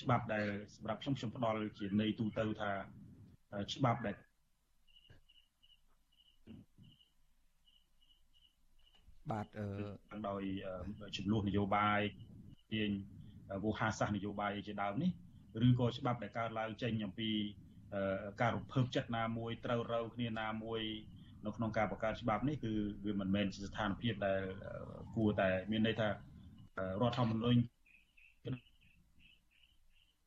[0.01, 2.72] ច្បាប់ដែលសម្រាប់ខ្ញុំខ្ញុំផ្ដល់ជាន័យទូទៅថា
[3.74, 4.16] ច្បាប់ដែល
[9.30, 9.66] បាទអឺ
[10.28, 10.42] ដោយ
[11.16, 12.00] ចំនួននយោបាយ
[12.72, 12.90] ទាញ
[13.64, 15.11] វោហាសាសនយោបាយជាដើមនេះ
[15.66, 17.30] ឬក៏ច្បាប់ដែលកើតឡើងចេញអំពី
[18.40, 20.82] ការរំភើបចិត្តណាមួយត្រូវរើគ្នាណាមួយ
[21.46, 22.72] នៅក្នុងការបង្កើតច្បាប់នេះគឺ
[23.05, 24.40] វាមិនមែនជាស្ថានភាពដែល
[25.14, 26.12] គួរតែមានន័យថារ
[27.00, 27.61] ដ្ឋធម្មនុញ្ញ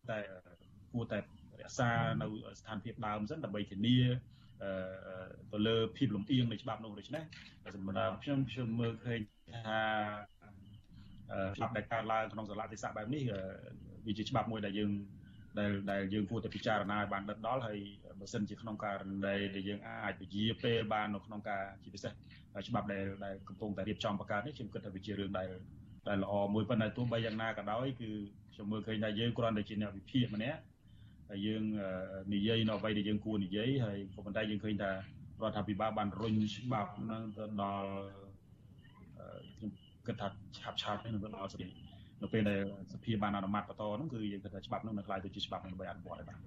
[0.09, 0.19] តែ
[0.93, 1.21] គួរតែរ
[1.67, 1.89] ក្សា
[2.21, 2.27] នៅ
[2.59, 3.97] ស្ថានភាពដើមសិនដើម្បីធានា
[5.51, 7.23] ទៅលើភាពលំអៀងនៃច្បាប់នោះដូច្នេះ
[7.75, 9.19] សម្រាប់ខ្ញុំខ្ញុំមើលឃើញ
[9.65, 9.81] ថា
[11.55, 13.23] ច្បាប់ដែលកើតឡើងក្នុងសាលាទេសៈបែបនេះ
[14.05, 14.91] វាជាច្បាប់មួយដែលយើង
[15.59, 17.79] ដែលដែលយើងគួរតែពិចារណាឲ្យបានដិតដល់ហើយ
[18.19, 22.11] បើសិនជាក្នុងករណីដែលយើងអាចពជាពេលបាននៅក្នុងការជាពិសេស
[22.67, 25.49] ច្បាប់ដែលដែលកំពុងតែរៀបចំបង្កើតនេះខ្ញុំគិតថាវាជារឿងដែល
[26.07, 28.09] ដែលល្អមួយប៉ុន្តែទោះបីយ៉ាងណាក៏ដោយគឺ
[28.53, 30.59] ខ្ញុំមើលឃើញថាយើងគ្រាន់តែជាអ្នកវិភាគម្នាក់
[31.29, 31.63] ហើយយើង
[32.33, 34.93] និយាយនៅអ្វីដែលយើងគួរនិយាយហើយក៏ប៉ុន្តែយើងឃើញថារ
[35.49, 37.89] ដ្ឋាភិបាលបានរុញច្បាប់នឹងទៅដល់
[39.55, 39.71] ខ្ញុំ
[40.07, 41.65] គិតថាឆាប់ឆាប់នេះនឹងទៅដល់ស្រី
[42.21, 42.59] នៅពេលដែល
[42.93, 46.39] សភាបានអនុម័តបន្តហ្នឹងគឺយើងគិតថាច្បាប់ហ្នឹងនឹងក្លាយទៅជាច្បាប់ដើម្បីអនុវត្តឲ្យបាន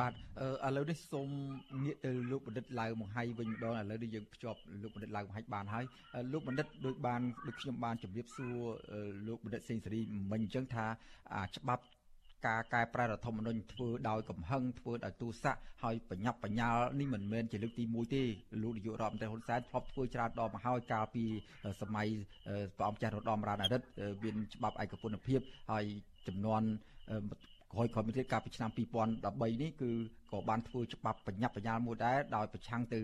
[0.00, 1.28] បាទឥឡូវនេះសូម
[1.84, 5.84] ងាកទៅលោកបណ្ឌិតឡៅមង្ហៃវិញម្ដងឥឡូវនេះយើងភ្ជាប់លោកបណ្ឌិតឡៅមង្ហៃបានហើយ
[6.32, 8.56] លោកបណ្ឌិតដូចបានដូចខ្ញុំបានជម្រាបសួរ
[9.28, 10.00] លោកបណ្ឌិតសេងសេរី
[10.32, 10.86] មិញអញ្ចឹងថា
[11.56, 11.82] ច្បាប់
[12.46, 18.22] ការកែប្រែរដ្ឋធម្មនុញ្ញធ្វើដោយកំហឹងធ្វើដោយទូស័កហើយបញ្ញាប់បញ្ញាល់នេះមិនមែនជាលើកទី1ទេ
[18.62, 21.24] លោកនាយករដ្ឋមន្ត្រីហ៊ុនសែនធ្លាប់ធ្វើច្រើនដងមកហើយកាលពី
[21.80, 22.08] សម័យ
[22.76, 23.86] ព្រះអង្គចាស់រតមរានរិទ្ធ
[24.22, 25.84] មានច្បាប់ឯកពន្ធភាពហើយ
[26.28, 26.62] ចំនួន
[27.72, 29.90] ក្រោយក្រោយមកទៀតកាលពីឆ្នាំ2013នេះគឺ
[30.32, 33.00] ក៏បានធ្វើច្បាប់បញ្ញត្តិបញ្ញត្តិមួយដែរដោយប្រឆាំងទៅ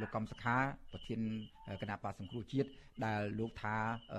[0.00, 0.56] លោកកំសខា
[0.92, 1.20] ប្រធាន
[1.80, 2.68] គណៈបាសង្គ្រោះជាតិ
[3.04, 3.74] ដែលលោកថា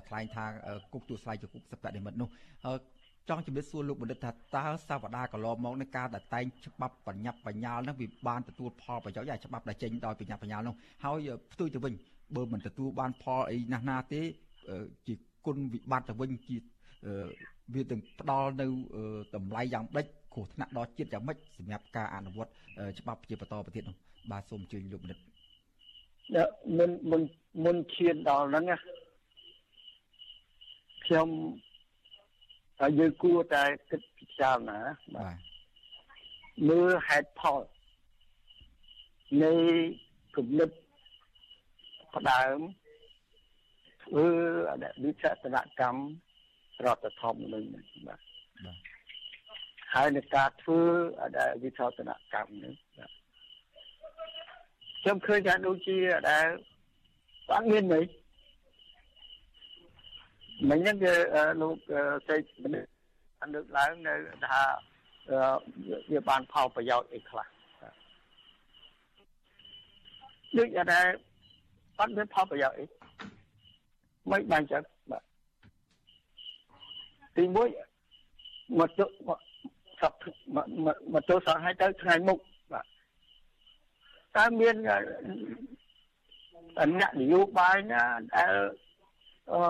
[0.08, 0.46] ថ្លែងថា
[0.94, 2.30] គុកទួលស្លៃជាគុកសព្វនិមិត្តនោះ
[3.28, 11.94] ចង់ជំរាបសួរលោកបណ្ឌិតថាតើសាវតាកន្លងមកនឹងការដែលតែងច្បាប់បញ្ញត្តិបញ្ញល់នឹងវាបានទទួលផលប្រយោជន៍យ៉ាងច្បាប់ដែលចេញដោយបញ្ញត្តិបញ្ញល់នោះហើយផ្ទុយទៅវិញ
[12.36, 14.22] បើមិនទទួលបានផលអីណាស់ណាទេ
[15.08, 15.14] ជា
[15.46, 16.56] គុណវិបត្តិទៅវិញជា
[17.74, 18.68] វាទាំងផ្ដល់នៅ
[19.36, 22.52] តម្លៃយ៉ាងដេចគ្រោះថ្នាក់ដល់ជាតិយ៉ាងម៉េចសម្រាប់ការអនុវត្ត
[23.00, 23.96] ច្បាប់ជាបន្តប្រទៀតនោះ
[24.32, 25.20] បាទសូមអញ្ជើញលោកបណ្ឌិត
[26.78, 27.22] មុនមុន
[27.64, 28.66] មុនឈានដល់ហ្នឹង
[31.06, 31.30] ខ្ញុំ
[32.80, 34.80] ហើយយើងគួរតែគិតពិចារណា
[35.16, 35.36] បាទ
[36.70, 37.62] មើលហេតុផល
[39.44, 39.54] នៃ
[40.36, 40.70] គំនិត
[42.16, 42.58] ផ្ដើម
[44.04, 44.28] ធ្វើ
[44.72, 46.02] អនុវិសតនកម្ម
[46.86, 47.70] រដ្ឋធម្មនុញ្ញ
[48.08, 48.20] បាទ
[49.94, 50.82] ហើយในការធ្វើ
[51.22, 53.12] អនុវិសតនកម្មនេះបាទ
[55.02, 55.98] ខ្ញុំឃើញថាដូចជា
[56.30, 56.48] ដែល
[57.52, 58.06] អត់មានន័យ
[60.68, 61.14] មិញហ្នឹងគឺ
[61.62, 61.76] លោក
[62.28, 62.90] សេចមនុស្ស
[63.54, 64.14] លើកឡើងនៅ
[64.46, 64.62] ថា
[66.12, 67.48] វាបានផលប្រយោជន៍អីខ្លះ
[70.58, 71.02] ដូចតែ
[72.00, 72.86] អត់មានផលប្រយោជន៍អី
[74.32, 75.24] មិនបានចឹងបាទ
[77.38, 77.70] ទីមួយ
[78.80, 79.06] មកទៅ
[80.02, 80.14] សព
[81.14, 82.40] មកទៅសោះឲ្យទៅថ្ងៃមុខ
[82.74, 82.86] បាទ
[84.38, 84.76] តើមាន
[87.00, 88.04] អ្នកនយោបាយណា
[88.36, 88.54] ដែល
[89.52, 89.62] អឺ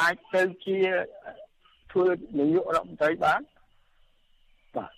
[0.00, 0.78] អាចទៅជា
[1.92, 2.06] ធ្វើ
[2.38, 3.40] នាយករដ្ឋមន្ត្រីបាន
[4.76, 4.92] បាទ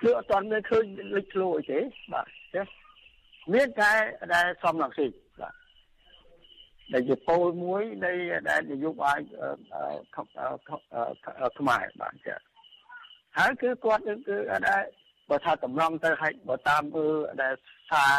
[0.00, 0.84] គឺអត់ទាន់មានឃើញ
[1.16, 1.80] លេចធ្លោអីទេ
[2.12, 2.62] បាទទេ
[3.54, 3.92] មានតែ
[4.34, 5.06] ដែលសំឡងស៊ី
[5.40, 5.54] បាទ
[6.92, 8.12] ដែលជាពលមួយនៃ
[8.48, 9.18] ដែលនយោបាយ
[11.58, 12.36] ខ្មែរបាទចា
[13.38, 14.36] ហើយគឺគាត់គឺ
[14.68, 14.82] ដែល
[15.30, 17.54] បើថាតម្រង់ទៅឲ្យបើតាមមើលដែល
[17.90, 18.16] សារ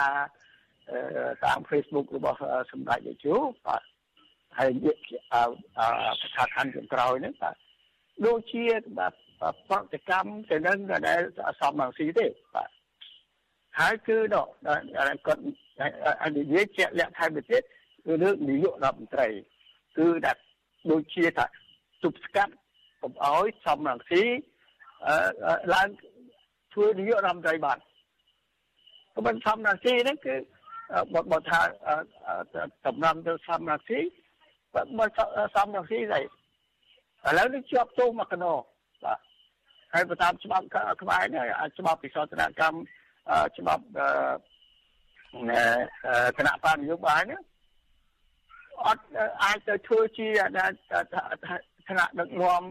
[1.45, 2.37] តាម Facebook របស់
[2.71, 3.81] សម្ដេចនាយកបាទ
[4.59, 4.97] ហើយនិយាយ
[6.21, 7.55] ប្រកាសខណ្ឌចុងក្រោយហ្នឹងបាទ
[8.25, 8.63] ដូចជា
[8.97, 9.13] បាទ
[9.69, 11.21] ប្រតិកម្មទៅនឹងដែល
[11.61, 12.69] សមមកស៊ីទេបាទ
[13.79, 14.51] ហើយគឺដល់
[15.27, 15.41] គាត់
[16.23, 17.61] អនិយាយជាក់លាក់ថែមទៀត
[18.05, 19.27] គឺរឿងនាយករដ្ឋមន្ត្រី
[19.97, 20.41] គឺដាក់
[20.91, 21.45] ដូចជាថា
[22.03, 22.53] ទប់ស្កាត់
[23.01, 24.23] កុំឲ្យសមរង្ស៊ី
[25.73, 25.87] ឡើង
[26.73, 27.79] ធ្វើនាយករដ្ឋមន្ត្រីបាន
[29.15, 30.35] ក៏មិនសមរង្ស៊ីហ្នឹងគឺ
[31.31, 31.61] បើថា
[32.85, 35.19] តំណងទៅសមរង្ស៊ីមក
[35.55, 36.25] សំរងស៊ីស្អីឥ
[37.37, 38.53] ឡូវនេះជាប់ទោសមកកណោ
[39.03, 39.19] បាទ
[39.93, 40.65] ហើយបើតាមច្បាប់
[41.01, 41.43] ខ្មែរនេះ
[41.79, 42.77] ច្បាប់ពិសោធនកម្ម
[43.57, 43.83] ច្បាប់
[46.37, 47.39] គណៈបញ្ញយោបាយនេះ
[48.85, 49.03] អត់
[49.43, 52.61] អាចទៅធ្វើជាឋានៈដឹកនាំ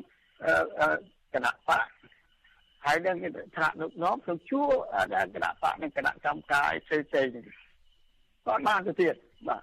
[1.34, 1.86] គណៈបក
[2.84, 3.16] ហើយនឹង
[3.56, 4.62] ឋានៈដឹកនាំទៅជួ
[5.34, 7.26] គណៈបកនិងគណៈកម្មការផ្សេងផ្សេង
[8.46, 9.14] គាត់បានទៅទៀត
[9.48, 9.62] បាទ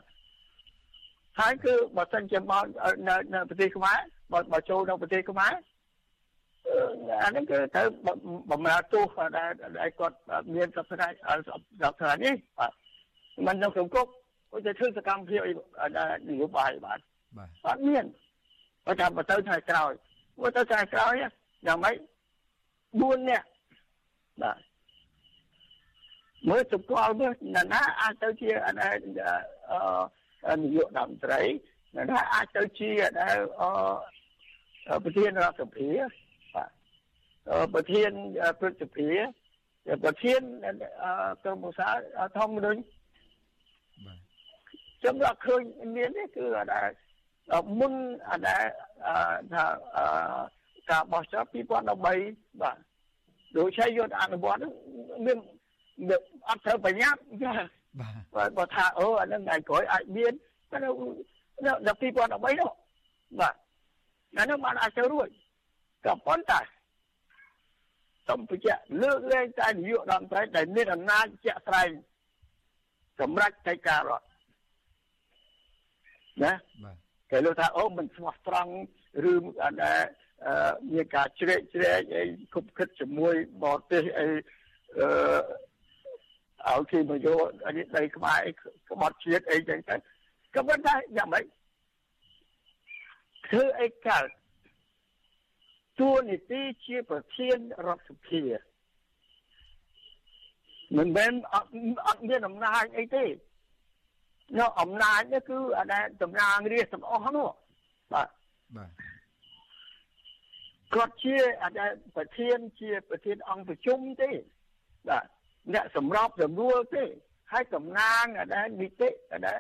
[1.40, 2.64] ហើយគឺបើសិនជាមក
[3.08, 4.00] នៅនៅប្រទេសខ្មែរ
[4.32, 5.54] បើបើចូលនៅប្រទេសខ្មែរ
[7.24, 7.82] អានេះគឺទៅ
[8.52, 10.16] បំរើទោសដែលដែលគាត់
[10.56, 11.08] មានសព្វថ្ងៃ
[11.48, 12.72] សព្វថ្ងៃនេះបាទ
[13.46, 14.08] មិននៅក្នុងគុក
[14.52, 15.42] គាត់ទៅធ្វើសកម្មភាព
[16.30, 17.00] នយោបាយបាទ
[17.38, 18.06] បាទអត់មាន
[18.86, 19.92] បើថាបើទៅថ្ងៃក្រោយ
[20.42, 21.96] បើទៅថ្ងៃក្រោយយ៉ាងម៉េច
[22.64, 23.48] 4នាក់
[24.42, 24.58] បាទ
[26.50, 28.76] មើលសម្គាល់មើលណាណាអាចទៅជាអឺ
[30.60, 31.42] នាយករដ្ឋមន្ត្រី
[31.96, 32.90] ណាណាអាចទៅជា
[33.20, 35.90] អឺប្រធានរដ្ឋសភា
[36.56, 36.70] បាទ
[37.74, 38.12] ប្រធាន
[38.60, 39.10] ព្រឹទ្ធសភា
[40.04, 40.42] ប្រធាន
[41.44, 42.82] ក្រមឧស្សាហ៍ធម្មមនុញ្ញ
[44.06, 44.20] បាទ
[45.00, 45.62] ខ្ញុំរកឃើញ
[45.96, 47.94] មាននេះគឺអត់មុន
[48.30, 48.44] អត់
[49.54, 49.66] ថា
[50.90, 52.78] ការបោះឆ្នោត2013បាទ
[53.58, 54.62] ដូចជាយកអនុវត្ត
[55.26, 55.38] មាន
[56.50, 57.20] អត់ត្រូវប្រញាប់
[58.00, 60.34] បាទបើថាអូអានឹងថ្ងៃក្រោយអាចមាន
[60.72, 60.90] តែនៅ
[61.66, 62.72] ដល់2013នោះ
[63.40, 63.56] បាទ
[64.38, 65.28] អានោះបានអាចទៅរួច
[66.06, 66.60] ក៏ប៉ុន្តែ
[68.28, 71.90] សំបញ្ជាក់លើកលែងតែនាយករដ្ឋមន្ត្រីដែលមានអំណាចជាក់ស្ដែង
[73.20, 74.26] សម្រាប់កិច្ចការរដ្ឋ
[76.44, 76.52] ណា
[76.84, 76.96] បាទ
[77.32, 78.74] គេលើថាអូមិនស្មោះត្រង់
[79.32, 79.34] ឬ
[79.64, 79.78] អត់
[80.94, 82.24] មានការជ្រែកជ្រែកអី
[82.54, 84.28] គប់ខិតជាមួយបរទេសអី
[85.00, 85.08] អឺ
[86.72, 88.40] ឲ្យគេមកយកអីដីខ្មែរ
[88.90, 89.96] ក្បត់ជាតិអីចឹងទៅ
[90.56, 91.46] ក៏ប៉ុន្តែយ៉ាងម៉េច
[93.48, 94.28] ធ្វើអីកើត
[96.00, 98.44] ទួនាទីជាប្រធានរដ្ឋសភា
[100.98, 101.70] មិនមែនអត់
[102.06, 103.26] អត់មានអំណាចអីទេ
[104.60, 107.50] នៅអំណាចនេះគឺអាដែលតំណាងរាស្ត្រទាំងអស់នោះ
[108.14, 108.30] បាទ
[108.76, 108.92] បាទ
[110.94, 114.32] គាត់ជាអាដែលប្រធានជាប្រធានអង្គប្រជុំទេ
[115.10, 115.26] បាទ
[115.74, 117.04] អ្នកសម្របសម្រួលទេ
[117.52, 119.60] ហើយតំណាងអាដែលនីតិអាដែល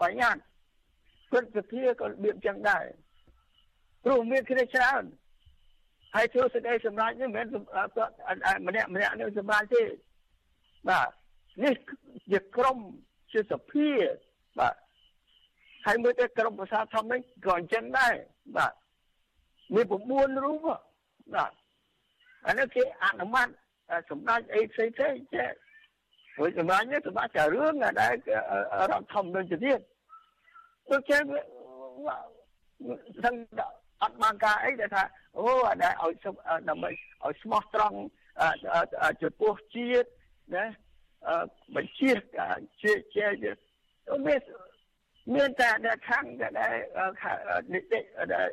[0.00, 0.42] បញ្ញត្តិ
[1.30, 2.84] ព្រឹទ្ធសភាក៏របៀបចឹងដែរ
[4.04, 5.02] ព្រោះមានគ្នាច្រើន
[6.14, 8.12] ហើយធ្វើសេចក្តីសម្រេចនេះមិនមែនគាត់
[8.66, 9.82] ម្នាក់ម្នាក់នឹងសម្រេចទេ
[10.88, 11.08] បាទ
[11.64, 11.74] នេះ
[12.32, 12.78] ជាក្រុម
[13.32, 13.88] ជាសភា
[14.58, 14.74] បាទ
[15.86, 18.14] ហើយមើលទៅក្រុមប្រសាធំនេះក៏អញ្ចឹងដែរ
[18.56, 18.72] បាទ
[19.74, 19.86] មាន
[20.36, 20.66] 9រូប
[21.34, 21.52] បាទ
[22.46, 23.48] អានេះគេអនុម័ត
[24.10, 25.50] សម្ដេចអីផ្សេងផ្សេងចេះ
[26.36, 28.14] ព្រោះសម្ដេចនេះសម្ដេចតែរឿងដែល
[28.90, 29.80] រដ្ឋធម្មនុញ្ញទៅទៀត
[30.90, 31.18] ដូចជា
[33.24, 33.34] សឹង
[34.02, 35.02] អត់បានការអីដែលថា
[35.38, 36.14] អូអាដែលឲ្យ
[36.68, 36.90] ដើម្បី
[37.24, 37.98] ឲ្យស្មោះត្រង់
[39.22, 40.08] ចំពោះជាតិ
[40.54, 40.64] ណា
[41.76, 42.10] បញ្ជា
[42.82, 43.26] ជាជា
[44.26, 44.40] មាន
[45.34, 46.78] មានតែអ្នកខាងដែល
[47.72, 48.00] នីតិ
[48.32, 48.46] ដែល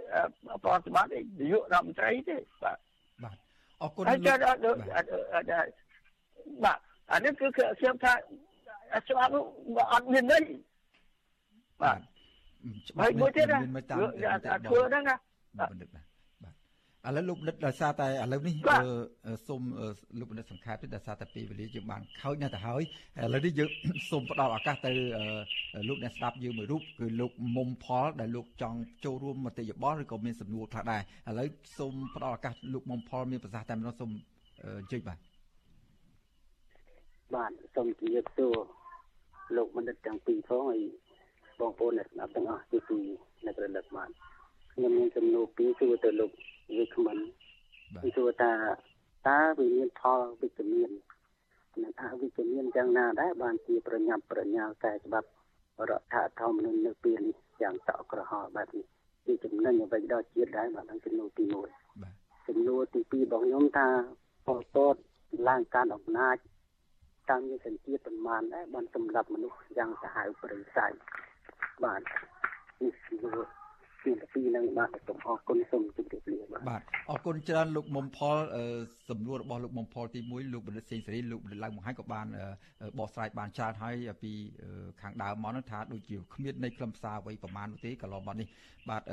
[0.63, 2.77] ប្រតិបត្តិនាយករដ្ឋមន្ត្រីទេបាទបាទ
[3.83, 4.33] អរគុណហើយចា
[6.63, 6.77] បាទ
[7.11, 7.47] អានេះគឺ
[7.79, 8.13] ខ្ញុំថា
[9.09, 9.43] ច្បាប់នោះ
[9.91, 10.43] អត់មានន័យ
[11.81, 11.97] បាទ
[12.89, 13.59] ច្បាប់មួយទៀតណា
[14.67, 15.15] ធ្វើហ្នឹងណា
[15.59, 16.12] បណ្ឌិតបាទ
[17.07, 18.55] ឥឡូវលោកបណ្ឌិតដោយសារតែឥឡូវនេះ
[19.47, 19.61] សូម
[20.19, 22.81] លោកបណ្ឌិតសង្ខេបទេដោយសារតែពេលវេលាយើងបានខូចណាស់ទៅហើយ
[23.23, 23.69] ឥឡូវនេះយើង
[24.09, 24.91] សូមផ្ដល់ឱកាសទៅ
[25.87, 31.47] លោកអ្នកស្ដាប់យើងមួយរូបគឺលោកមុំផលដែលលោកចង់ចូលរួមមតិយោបល់ឬក៏មានសំណួរខ្លះដែរឥឡូវ
[31.77, 34.09] សូមផ្ដល់ឱកាសលោកមុំផលមានប្រសាសន៍តែម្ដងសូម
[34.63, 35.17] អញ្ជើញបាទ
[37.35, 38.55] បាទសូមជម្រាបសួរ
[39.57, 40.79] លោកបណ្ឌិតទាំងពីរផងហើយ
[41.59, 42.99] បងប្អូនអ្នកស្ដាប់ទាំងអស់ទីពី
[43.45, 44.09] អ្នករលឹកបាន
[44.73, 46.31] ខ្ញុំមានសំណួរពីរសួរទៅលោក
[46.77, 47.17] វាគ្មិន
[48.01, 48.51] គឺសួរថា
[49.27, 50.91] តើវាមានផលវិជ្ជមាន
[51.83, 55.27] និងអវិជ្ជមានយ៉ាងណាដែរបានជាប្រញាប់ប្រញាល់តែច្បាប់
[55.89, 58.85] រដ្ឋធម្មនុញ្ញនៅពេលនេះយ៉ាងតក់ក្រហល់បែបនេះ
[59.25, 61.53] ជាចំណេញអ្វីដល់ជាតិដែរបាទនឹងចំនួនទី1
[62.01, 62.13] បាទ
[62.47, 63.87] ចំនួនទី2របស់ខ្ញុំថា
[64.47, 64.95] ពលពត
[65.49, 66.37] ឡើងការអំណាច
[67.29, 70.87] តាមមានសញ្ជាតិប្រមាណដែរបានសម្រាប់មនុស្សយ៉ាងសាហាវប្រឹងសៃ
[71.83, 72.01] បាទ
[72.81, 73.62] នេះគឺ
[74.05, 78.37] ជាពីនឹងបាទសូមអរគុណសូមជម្រាបលាបាទបាទអរគុណច្រើនលោកមុំផល
[79.09, 82.25] សំណួររបស់លោកមុំផលទី1លោកបណ្ឌិតសេងសេរីលោកបណ្ឌិតឡើងមកហើយក៏បាន
[82.99, 84.31] បកស្រាយបានច្រើនហើយពី
[85.01, 88.47] ខាងដើមមកនោះថាដូចជាគ្មាននៃខ្លឹមសារអ្វីប្រមាណនោះទេកន្លងមកនេះ
[88.89, 89.03] បាទ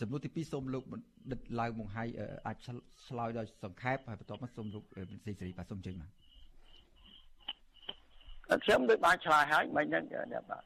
[0.00, 2.08] សំណួរទី2សូមលោកបណ្ឌិតឡើងមកហើយ
[2.46, 2.56] អាច
[3.06, 6.10] ឆ្លើយដោយសង្ខេបហើយបន្ទាប់មកសូមលោកបណ្ឌិតសេងសេរីបាទសូមជើញបាទ
[8.64, 10.04] ខ្ញុំដូចបានឆ្លើយហើយមិនហ្នឹង
[10.50, 10.62] បាទ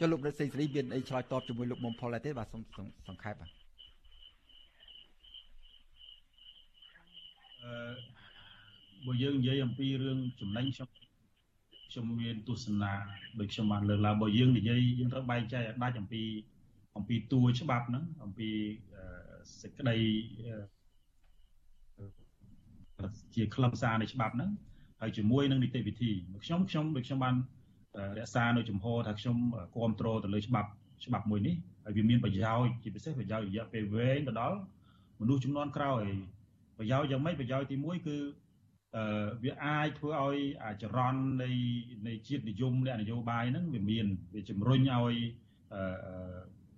[0.00, 2.62] ចា៎បាទចុះលោករដ្ឋសេងសេរីមានអីឆ្លើយតបជាមួយលោកមុំផលដែរទេបាទសូម
[3.08, 3.50] សង្ខេបបាទ
[7.62, 7.72] អឺ
[9.06, 10.88] បើយើងនិយាយអំពីរឿងចំណេញខ្ញុំ
[11.90, 12.92] ខ្ញុំមានទស្សនា
[13.40, 16.22] ដូចខ្ញុំបានលើកឡើងបើយើងនិយាយយើងត្រូវបែងចែកដាច់អំពី
[16.96, 18.48] អំពីតួច្បាប់ហ្នឹងអំពី
[19.60, 19.96] សេចក្តី
[23.34, 24.50] ជាខ្លឹមសារនៃច្បាប់ហ្នឹង
[25.00, 26.10] ហើយជាមួយនឹងនីតិវិធី
[26.44, 27.34] ខ្ញុំខ្ញុំដូចខ្ញុំបាន
[28.18, 29.36] រក្សានៅចំហថាខ្ញុំ
[29.74, 30.68] គ្រប់គ្រងទៅលើច្បាប់
[31.04, 34.58] ច្បាប់មួយនេះហើយវាមានប្រយោជន៍ជាពិសេសប្រយោជន៍រយៈពេលវែងទៅដល់
[35.20, 36.02] មនុស្សចំនួនក្រោយ
[36.78, 38.18] ប្រយោជន៍យ៉ាងម៉េចប្រយោជន៍ទី1គឺ
[38.96, 41.50] អឺវាអាចធ្វើឲ្យអាចរន់នៃ
[42.06, 45.16] នៃជាតិនិយមអ្នកនយោបាយហ្នឹងវាមានវាជំរុញឲ្យ
[45.74, 45.82] អឺ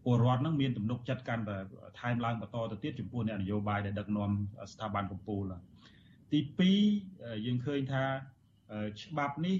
[0.04, 1.56] ពលរដ្ឋនឹងមានទំនុកចិត្តកាន់តែ
[2.00, 4.30] ថែមឡើងបន្តទៅទៀតចំពោះអ្នកនយោបាយដែលដឹកនាំ
[4.72, 5.56] ស្ថាប័នកម្ពុជា
[6.32, 8.04] ទី2យើងឃើញថា
[9.02, 9.56] ច្បាប់នេះ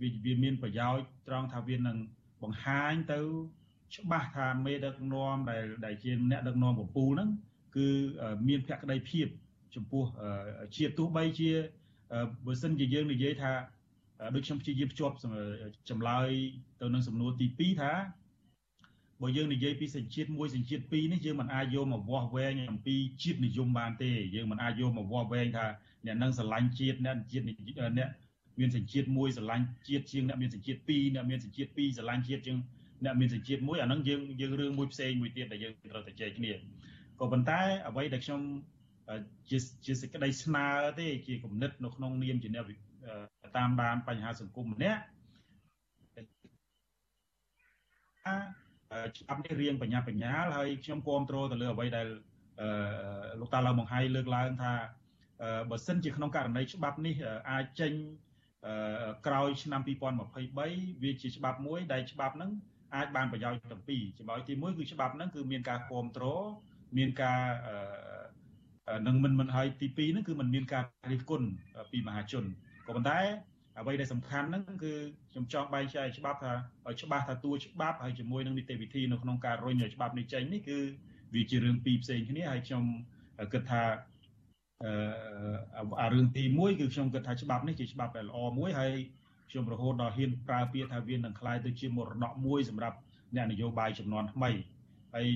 [0.00, 1.98] វាវាមានប្រយោជន៍ត្រង់ថាវានឹង
[2.42, 3.20] បង្ហាញទៅ
[3.96, 7.28] ច្បាស់ថាមេដឹកនាំដែលដែលជាអ្នកដឹកនាំកម្ពុជាហ្នឹង
[7.76, 7.88] គឺ
[8.48, 9.26] មានភក្ដីភាព
[9.74, 10.04] ចំពោះ
[10.76, 11.50] ជាតិទោះបីជា
[12.46, 13.52] បើសិនជាយើងនិយាយថា
[14.34, 15.14] ដូចខ្ញុំព្យាយាមភ្ជាប់
[15.90, 16.28] ចម្លើយ
[16.80, 17.92] ទៅនឹងសំណួរទី2ថា
[19.22, 25.66] បើយើងនិយាយពីសញ្ជាតិមួយសញ្ជាតិពីរនេះយើងមិនអាចយកមកវាស់វែងអំពីជាតិនិយមបានទេយើងមិនអាចយកមកវាស់វែងថា
[26.06, 28.08] អ្នកនឹងស្រឡាញ់ជាតិអ្នកជាតិអ្នក
[28.60, 32.56] មានសញ្ជាតិមួយស្រឡាញ់ជាតិជាងអ្នកមានសញ្ជាតិពីរអ្នកមានសញ្ជាតិពីរស្រឡាញ់ជាតិជាង
[33.04, 36.52] អ្នកមានសញ្ជាតិមួយអាហ្នឹងយើងយើងរឿងមួយផ្សេងមួយទៀតដែលយើងត្រូវតែចែកគ្នា
[37.20, 38.40] ក៏ប៉ុន្តែអ្វីដែលខ្ញុំ
[39.50, 40.66] ជាជាសេចក្តីស្នើ
[40.98, 42.64] ទេជាគំនិតនៅក្នុងនាមជាអ្នក
[43.56, 45.02] តាមដានបញ្ហាសង្គមម្នាក់
[49.18, 52.06] ច្បាប់នេះរៀងបញ្ញាបញ្ញាលហើយខ្ញុំគ្រប់គ្រងទៅលើអ្វីដែល
[53.40, 54.72] លោកតាឡៅមកហៃលើកឡើងថា
[55.70, 57.14] បើសិនជាក្នុងករណីច្បាប់នេះ
[57.50, 57.92] អាចចេញ
[59.26, 59.80] ក្រោយឆ្នាំ
[60.42, 62.50] 2023វាជាច្បាប់មួយដែលច្បាប់ហ្នឹង
[62.94, 66.44] អាចបានប្រយោជន៍ទាំងពីរចំណុចទី1គឺច្បាប់ហ្នឹងគឺមានការគ្រប់គ្រង
[66.98, 67.40] មានការ
[69.06, 71.48] នឹងមិនមិនហើយទី2ហ្នឹងគឺมันមានការរិះគន់
[71.92, 72.44] ពីមហាជន
[72.86, 73.18] ក៏ប៉ុន្តែ
[73.78, 74.92] អ្វីដែលសំខាន់ហ្នឹងគឺ
[75.30, 76.52] ខ្ញុំចង់បែងចែកច្បាប់ថា
[76.86, 80.78] ឲ្យច្បាស់ថាតួច្បាប់ហើយជាមួយនឹងនីតិវិធីនៅក្នុងការរុញឲ្យច្បាប់នេះចេញនេះគឺ
[81.34, 82.84] វាជារឿងពីរផ្សេងគ្នាហើយខ្ញុំ
[83.52, 83.82] គិតថា
[84.84, 88.92] អឺអារឿងទី1គឺខ្ញុំគិតថាច្បាប់នេះជាច្បាប់ដែលល្អមួយហើយ
[89.50, 92.96] ខ្ញុំរហូតដល់ហ៊ានប្រើពាក្យថាវានឹងក្លាយទៅជាមរតកមួយសម្រាប់
[93.36, 94.50] អ្នកនយោបាយចំនួនថ្មី
[95.14, 95.28] ហើយ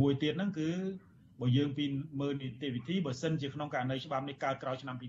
[0.00, 0.70] មួយទៀតហ្នឹងគឺ
[1.40, 1.84] បើយើងពី
[2.20, 5.04] មើលនីតិវិធីបើសិនជាក្នុងករណីច្បាប់នេះកើតក្រោយឆ្នាំ2023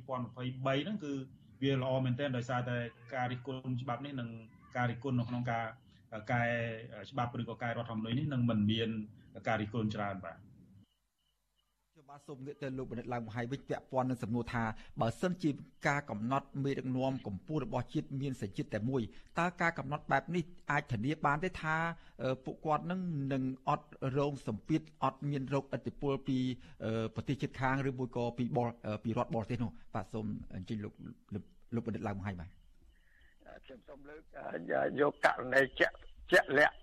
[0.66, 1.14] ហ្នឹងគឺ
[1.62, 2.78] វាល្អមែនទែនដោយសារតែ
[3.16, 4.30] ការរិះគន់ច្បាប់នេះនិង
[4.76, 5.66] ការរិះគន់នៅក្នុងការ
[6.32, 6.44] កែ
[7.12, 8.90] ច្បាប់ឬក៏កែរដ្ឋធម្មនុញ្ញនេះនឹងមិនមាន
[9.48, 10.38] ការរិះគន់ច្រើនបាទ
[12.12, 14.64] បាទសូមងាកទៅលោកបណ្ឌិតឡើងមហាយវិជ្ជពាក់ព័ន្ធនឹងសំណួរថា
[15.02, 15.50] បើសិនជា
[15.88, 19.02] ការកំណត់មេដឹកនាំកម្ពុជារបស់ជាតិមានសញ្ជាតិតែមួយ
[19.40, 21.76] តើការកំណត់បែបនេះអាចធានាបានទេថា
[22.46, 23.02] ពួកគាត់នឹង
[23.34, 23.88] នឹងអត់
[24.18, 26.38] រងសម្ពាធអត់មានរោគឥទ្ធិពលពី
[27.16, 28.70] ប្រទេសជិតខាងឬមួយក៏ពីបរ
[29.04, 30.94] ពីរដ្ឋបរទេសនោះបាទសូមអញ្ជើញលោក
[31.76, 32.50] លោកបណ្ឌិតឡើងមហាយបាទ
[33.66, 34.22] ខ្ញុំសូមលើក
[35.02, 35.96] យកករណីជាក់
[36.32, 36.76] ជាក់លាក់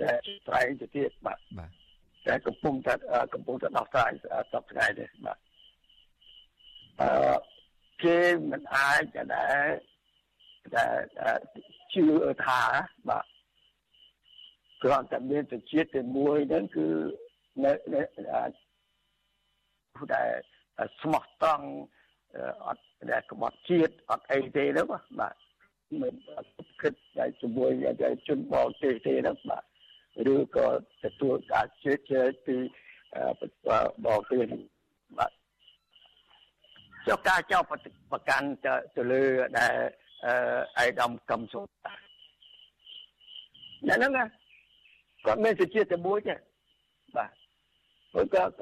[0.00, 1.79] ចែកត្រែងទៅទៀតបាទបាទ
[2.26, 2.94] តែកំពុងតែ
[3.34, 4.10] កំពុងតែដោះស្រាយ
[4.52, 5.38] សពថ្ងៃនេះបាទ
[7.00, 7.10] អឺ
[8.04, 9.02] គេមិនអាច
[9.34, 9.68] ដែល
[10.76, 10.86] ដែ
[11.36, 11.38] ល
[11.92, 12.06] ជឿ
[12.46, 12.62] ថា
[13.08, 13.26] បាទ
[14.82, 16.88] គ្រាន់តែមានទៅជាតិតែមួយហ្នឹងគឺ
[17.64, 17.72] នៅ
[19.96, 20.30] ผู้ដែល
[21.00, 21.66] ស្មោះត្រង់
[22.66, 25.34] អត់ដែលក្បត់ជាតិអត់អីទេហ្នឹងបាទ
[26.02, 26.14] មិន
[26.82, 27.70] គិតតែជាមួយ
[28.28, 29.64] ជនបរទេសទេហ្នឹងបាទ
[30.34, 30.66] ឬក៏
[31.02, 32.56] ទទួលការជឿជឿពី
[34.04, 34.46] បរទេស
[35.18, 35.30] បាទ
[37.08, 37.62] ចុះការចោទ
[38.12, 38.48] ប្រកាន់
[38.96, 39.22] ទៅលើ
[39.58, 39.74] ដែល
[40.78, 41.92] អៃដាមកំសុតា
[43.84, 44.24] ហ្នឹងណា
[45.26, 46.34] គាត់មានសេចក្ដីតែមួយទេ
[47.16, 47.30] បាទ
[48.12, 48.52] ព្រោះគាត់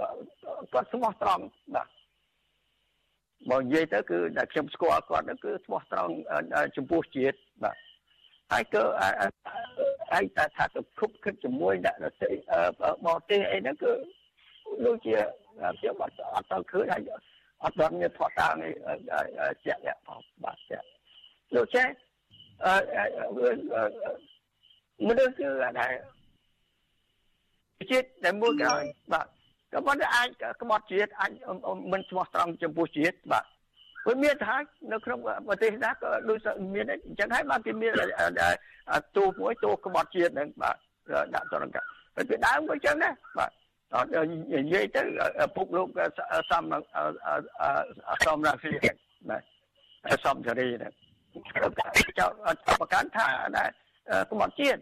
[0.72, 1.44] គាត់ស្មោះត្រង់
[1.74, 1.88] បាទ
[3.50, 6.12] មកនិយាយទៅគឺដែលខ្ញុំស្គាល់គាត់គឺស្មោះត្រង់
[6.76, 7.76] ចំពោះជាតិបាទ
[8.52, 8.82] ហើយក៏
[10.12, 12.30] ហើយតែថាទៅគប់គិតជាមួយអ្នកដទៃ
[13.06, 13.92] បរទេសអីហ្នឹងគឺ
[14.86, 15.16] ដូចជា
[15.78, 17.02] ខ្ញុំអត់អត់ទៅឃើញហើយ
[17.64, 18.72] អត់ដល់មានផតតានេះ
[19.64, 20.78] ជាក់លាក់ផងបាទចា
[21.54, 21.86] លោកចេះ
[22.64, 22.74] អឺ
[25.06, 25.92] មនុស្សគឺអាដែរ
[27.90, 28.82] ជាតិតែមួយក្រោយ
[29.12, 29.26] បាទ
[29.72, 30.28] ក៏ប៉ុន្តែអាច
[30.62, 31.32] ក្បត់ជាតិអាច
[31.92, 33.44] មិនស្មោះត្រង់ចំពោះជាតិបាទ
[34.06, 34.56] វាមានថា
[34.92, 35.18] នៅក្នុង
[35.48, 36.38] ប្រទេសណាក៏ដូច
[36.74, 37.92] មានអញ្ចឹងហើយបានគេមាន
[39.16, 40.76] ទូមួយទូក្បត់ជាតិហ្នឹងបាទ
[41.34, 41.82] ដាក់តរង្កា
[42.14, 43.50] ហើយពីដើមក៏អញ្ចឹងដែរបាទ
[43.94, 44.08] អត់
[44.54, 45.02] និយាយទៅ
[45.56, 45.88] ពុកលោក
[46.50, 46.62] សំ
[48.24, 48.70] សំរាស៊ី
[49.30, 49.38] ណា
[50.24, 50.92] សំចរីហ្នឹង
[52.18, 52.24] ចៅ
[52.80, 53.26] ប្រកាន់ថា
[53.56, 53.68] ដែរ
[54.30, 54.80] ក្បត់ជាតិ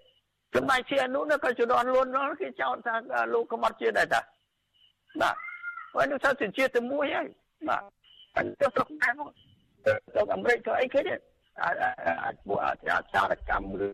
[0.54, 2.94] ចំណែកជានោះក៏ជំនាន់លួននោះគេចោទថា
[3.34, 4.20] លោកក្បត់ជាតិដែរតា
[5.20, 5.36] បាទ
[5.94, 7.28] ហើយនោះថាជាតិតែមួយហើយ
[7.68, 7.82] បាទ
[8.36, 8.42] ទៅ
[8.74, 9.30] ស្រុកដែរមក
[10.14, 11.14] ទៅអាមេរិកទៅអីគេទេ
[12.24, 13.88] អាចពួកអាចារកម្មឬ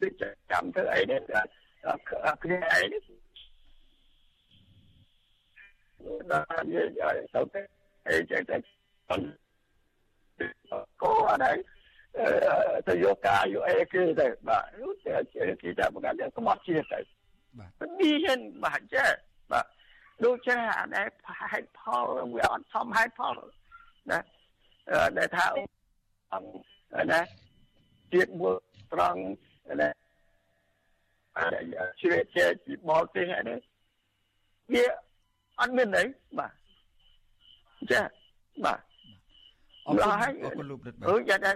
[0.00, 0.22] វិជ្ជ
[0.52, 1.20] កម្មទៅអីនេះ
[2.42, 3.02] គ្នាអីនេះ
[6.30, 7.60] ដល់និយាយទៅទៅ
[8.08, 8.56] អីចេះតែ
[11.02, 11.56] ក៏អត់ហើយ
[12.88, 15.14] ទៅយកការយកអីគេទៅបាទនោះតែ
[15.62, 17.00] គេតែបង្កើតក្បត់ជាទៅ
[17.58, 17.70] បាទ
[18.00, 19.08] មានបាទចេះ
[19.52, 19.66] បាទ
[20.24, 21.06] ដូចជាអានេះ
[21.52, 22.04] ហេតុផល
[22.34, 23.38] វាអត់សមហេតុផល
[24.10, 24.18] ណា
[25.18, 25.46] ដែលថា
[27.12, 27.20] ណា
[28.12, 28.54] ទៀតមួយ
[28.92, 29.20] ត្រង់
[29.80, 29.88] ណា
[32.00, 33.58] ជ្រៀតជ្រែកពីបរទេសហ្នឹង
[34.72, 34.84] វា
[35.60, 36.04] អត់មានអី
[36.38, 36.52] បាទ
[37.90, 38.02] ចា
[38.64, 38.80] បាទ
[39.86, 41.52] អរគុណអរគុណលោកអឺយ៉ាងណា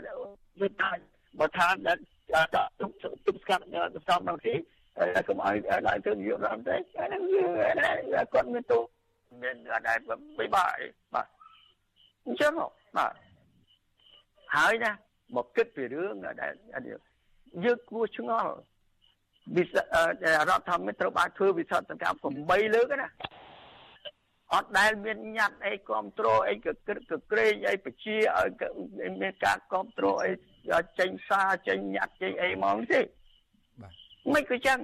[0.61, 0.91] វាថា
[1.39, 2.01] បើថាដល់
[2.81, 2.91] ទុក
[3.27, 4.55] ទុកស្កាត់ដល់ស្កាត់ដល់ទី
[5.29, 5.55] កុំឲ្យ
[5.87, 7.23] ដល់ទៅយកដល់តែហ្នឹង
[8.33, 8.79] គាត់មានទូ
[9.43, 9.99] មានអត់ដែរ
[10.39, 10.79] បីបាយ
[11.15, 11.27] បាទ
[12.31, 12.53] អញ្ចឹង
[12.97, 13.13] បាទ
[14.57, 14.93] ហើយណា
[15.37, 16.53] មកគិតពីរឿងដែល
[17.65, 18.53] យើងគួរឆ្ងល់
[19.57, 19.75] វិស
[20.49, 23.09] រដ្ឋធម្មនុញ្ញត្រូវបានធ្វើវិសោធនកម្ម8លើកណា
[24.55, 30.33] អត់ដែលមានញត្តិអីគ្រប់គ្រងអីកក្រឹកកក្រែងអីបជាឲ្យមានការគ្រប់គ្រងអី
[30.99, 33.01] ចេញសារចេញញត្តិចេញអីមកទេ
[33.81, 33.93] បាទ
[34.35, 34.79] មិនក៏ចឹង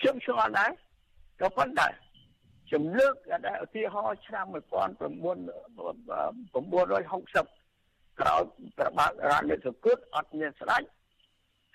[0.00, 0.70] ខ្ញុំឆ្ងល់ដែរ
[1.40, 1.88] ក៏ប៉ុន្តែ
[2.72, 3.14] ចំលើក
[3.46, 4.60] ដែលឧទាហរណ៍ឆ្នាំ1960
[8.20, 8.42] ក្រោយ
[8.78, 10.82] ប្របាទរដ្ឋនិសគុតអត់មានស្ដេច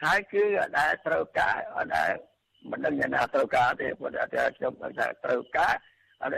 [0.03, 0.43] ហើយគឺ
[0.77, 1.55] ដែលត្រូវការ
[1.95, 2.11] ដែល
[2.71, 4.23] មិនដឹងយ៉ាងណាត្រូវការទេព្រោះតែ
[4.57, 5.73] ខ្ញុំថាត្រូវការ
[6.23, 6.35] អរ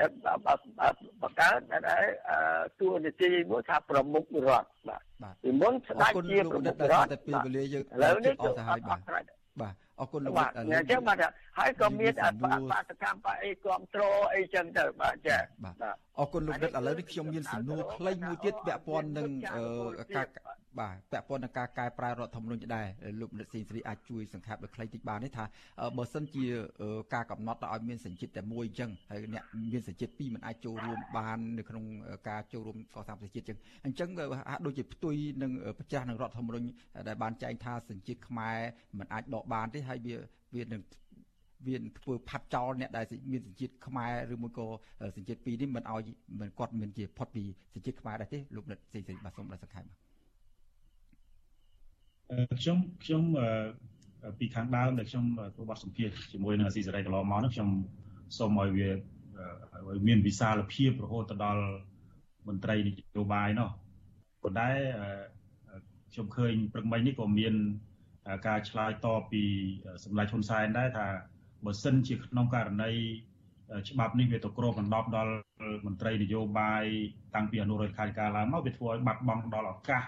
[1.21, 2.03] បង្កើតដែល
[2.79, 5.01] តួនាទីមួយថាប្រមុខរដ្ឋបាទ
[5.43, 8.99] ពីមុនស្ដេចជាប្រមុខរដ្ឋតែពេលវេលាយើងឥឡូវនេះអស់ទៅហើយបាទ
[9.61, 11.17] បាទ អរគុណលោកបាទអញ្ចឹងបាទ
[11.59, 12.13] ហើយក៏មាន
[12.71, 15.75] បាតកម្មបាអីគ្រប់គ្រងអីចឹងទៅបាទចាបាទ
[16.19, 20.27] អរគុណលោកដិតឥឡូវនេះខ្ញុំមានសំណួរខ្លីមួយទៀតពាក់ព័ន្ធនឹងការ
[20.79, 22.87] បាទពាក់ព័ន្ធនឹងការកែប្រែរដ្ឋធម្មនុញ្ញដែរ
[23.19, 25.45] លោកមនិតសេងសេរីអាចជួយសង្ខេបដល់ខ្លីតិចបានទេថា
[25.97, 26.45] បើសិនជា
[27.13, 31.85] ការកំណត់ឲ្យមានសញ្ជាតិតែមួយអញ្ចឹងហើយអ្នកមានសញ្ជាតិពីរមិនអាចចូលរួមបាននៅក្នុង
[32.29, 34.09] ការចូលរួមកសាងសញ្ជាតិអញ្ចឹងអញ្ចឹង
[34.49, 36.67] ហាក់ដូចជាផ្ទុយនឹងប្រចាស់នឹងរដ្ឋធម្មនុញ្ញ
[37.07, 38.57] ដែលបានចែងថាសញ្ជាតិខ្មែរ
[38.99, 40.15] មិនអាចដកបានទេហើយវា
[40.55, 40.81] វានឹង
[41.67, 44.67] វាធ្វើផាត់ចោលអ្នកដែលមានសញ្ជាតិខ្មែរឬមួយក៏
[45.15, 46.07] សញ្ជាតិពីរនេះមិនឲ្យ
[46.39, 47.43] មិនគាត់មានជាផុតពី
[47.73, 50.02] សញ្ជាតិខ្មែរដែរទេលោកនិតសេងសេរីបាទសូមដល់សង្ខេបបាទ
[52.59, 53.23] ខ្ញុំខ្ញុំ
[54.39, 57.69] ពីខាងដើមដែលខ្ញុំធ្វើបទសម្ភាសជាមួយនឹងអាស៊ីសេរីកន្លងមកនោះខ្ញុំ
[58.37, 61.63] សូមឲ្យវាឲ្យមានវិសាលភាពរហូតទៅដល់
[62.47, 63.69] មន្ត្រីនយោបាយនោះ
[64.43, 64.69] ប៉ុន្តែ
[66.11, 67.53] ខ្ញុំឃើញព្រឹកមិញនេះក៏មាន
[68.47, 69.43] ការឆ្លើយតបពី
[70.03, 71.07] សម្ដេចហ៊ុនសែនដែរថា
[71.65, 72.91] បើសិនជាក្នុងករណី
[73.89, 75.33] ច្បាប់នេះវាទៅគ្របដណ្ដប់ដល់
[75.85, 76.83] មន្ត្រីនយោបាយ
[77.35, 80.03] តាំងពីអនុរដ្ឋាភិបាលឡើងមកវាធ្វើឲ្យបាត់បង់ដល់ឱកាស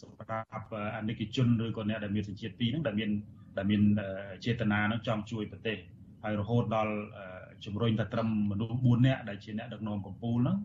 [0.00, 3.10] សម្រាប់អនិកជនឬក៏អ្នកដែលមានសញ្ជាតិពីរហ្នឹងដែលមាន
[3.58, 3.82] ដែលមាន
[4.44, 5.76] ចេតនានឹងចង់ជួយប្រទេស
[6.24, 6.94] ហើយរហូតដល់
[7.64, 10.56] ជំរុញតែត្រឹមមនុស្ស4នាក់ដែលជាអ្នកដឹកនាំកម្ពុជាហ្នឹង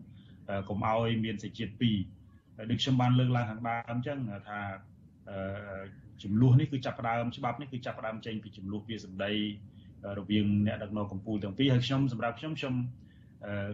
[0.68, 1.96] កុំឲ្យមានសញ្ជាតិពីរ
[2.56, 4.18] ហើយដូចខ្ញុំបានលើកឡើងខាងដើមអញ្ចឹង
[4.48, 4.60] ថា
[6.22, 9.32] ចំនួននេះគឺចាប់ផ្ដើមច្បាប់នេះគឺចាប់ផ្ដើមចេញពីចំនួនវាសម្ដី
[10.18, 12.74] រវាងអ្នកដឹកនាំកម្ពុជាទាំងពីរហើយខ្ញុំសម្រាប់ខ្ញុំខ្ញុំ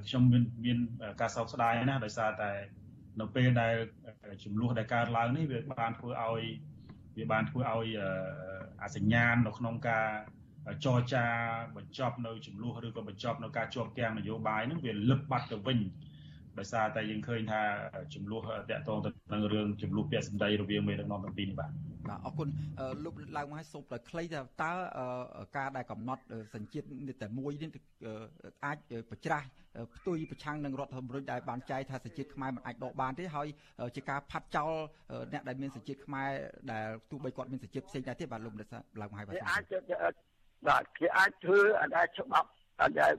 [0.07, 0.79] ខ្ញុំមានមាន
[1.21, 2.51] ការសោកស្ដាយណាស់ដោយសារតែ
[3.21, 3.75] នៅពេលដែល
[4.45, 6.45] ចំនួនដែលកើតឡើងនេះវាបានធ្វើឲ្យ
[7.19, 7.89] វាបានធ្វើឲ្យ
[8.83, 10.09] អសញ្ញាណនៅក្នុងការ
[10.85, 11.25] ចរចា
[11.77, 15.79] បញ្ចប់នៅចំនួនឬក៏បញ្ចប់នៅការជាប់គាំងនយោបាយហ្នឹងវាលឹបបាត់ទៅវិញ
[16.59, 17.63] ដោយសារតែយើងឃើញថា
[18.15, 18.41] ចំនួន
[18.71, 22.49] តកតងទៅនឹងរឿងចំនួនពាក្យសម្ដីរវាងមេដឹកនាំទាំងពីរនេះបាទ បាទអរគុណ
[23.05, 24.73] លោកឡើងមកឲ្យសូមតែខ្លីថាតើ
[25.57, 26.23] ការដែលកំណត់
[26.55, 26.85] សញ្ជាតិ
[27.23, 27.71] តែមួយនេះ
[28.65, 28.79] អាច
[29.11, 29.47] ប្រច្រាស់
[29.97, 33.49] ផ្ទុយប្រឆាំងនឹងរដ្ឋធម្មនុញ្ញដែលបានចែកថាសញ្ជាតិខ្មែរមិនអាចដកបានទេហើយ
[33.97, 34.73] ជាការផាត់ចោល
[35.33, 36.31] អ្នកដែលមានសញ្ជាតិខ្មែរ
[36.73, 39.63] ដែលទោះបីគាត់មានសញ្ជាតិផ្សេងដែរទេបាទលោករដ្ឋឡើងមកឲ្យបាទអាច
[40.69, 42.49] បាទគេអាចធ្វើអដែលច្បាប់
[42.83, 43.13] អដែល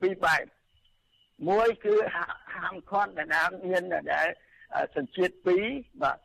[0.00, 0.44] ពីរបែប
[1.48, 1.94] មួយគឺ
[2.54, 4.28] ហាមឃាត់ដែលមានដែល
[4.96, 5.64] សញ្ជាតិពីរ
[6.02, 6.18] បាទ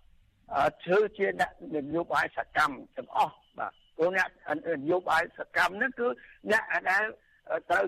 [0.84, 4.30] ធ្វើជាអ្នកនយោបាយសកម្មទាំងអស់បាទព្រោះអ្នក
[4.82, 6.08] នយោបាយសកម្មហ្នឹងគឺ
[6.52, 7.04] អ្នកដែល
[7.70, 7.84] ត្រូវ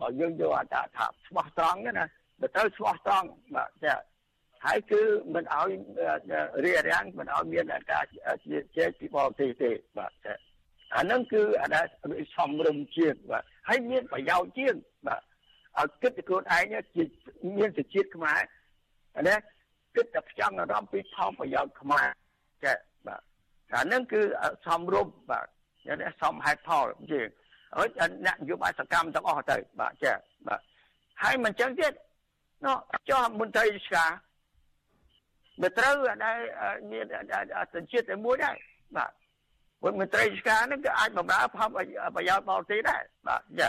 [0.00, 2.06] បើយើងយកថាថាស្មោះត្រង់ណា
[2.40, 3.94] បើត្រូវស្មោះត្រង់បាទចា
[4.64, 5.02] ហើយគឺ
[5.34, 5.70] មិនឲ្យ
[6.64, 8.04] រៀបរៀងមិនឲ្យមានការ
[8.76, 10.34] ជែកពីបរទេសទេបាទចា
[10.96, 11.86] អាហ្នឹងគឺអាដែល
[12.36, 14.74] សំរុំជាងបាទហើយមានប្រយោជន៍ជាង
[15.06, 15.22] បាទ
[15.78, 17.02] ឲ្យគិតទៅខ្លួនឯងជា
[17.58, 18.40] មានសេចក្ដីខ្មែរ
[19.28, 19.36] ណា
[19.94, 22.08] គិតតែផ្ចង់អារម្មណ៍ពីផលប្រយោជន៍ខ្មែរ
[22.64, 22.74] ចា
[23.06, 23.20] បាទ
[23.72, 24.20] អាហ្នឹងគឺ
[24.66, 25.46] សំរុំបាទ
[25.86, 27.28] យ៉ាងសំហេតុផលជាង
[27.76, 27.88] ហើយ
[28.26, 30.12] អ្នកនយោបាយសកម្មទាំងអស់ទៅបាទចា
[30.46, 30.60] បាទ
[31.22, 31.92] ហើយមិនចឹងទៀត
[32.64, 32.76] នោះ
[33.10, 34.10] ចុះមន្ត្រីរាជការ
[35.62, 36.38] មិនត្រូវដែល
[36.92, 37.04] មាន
[37.74, 38.56] សញ្ជាតិតែមួយដែរ
[38.96, 39.10] បាទ
[39.80, 41.68] ព្រោះមន្ត្រីរាជការហ្នឹងគឺអាចបម្រើផល
[42.16, 43.68] ប្រយោជន៍បរទេសដែរបាទចា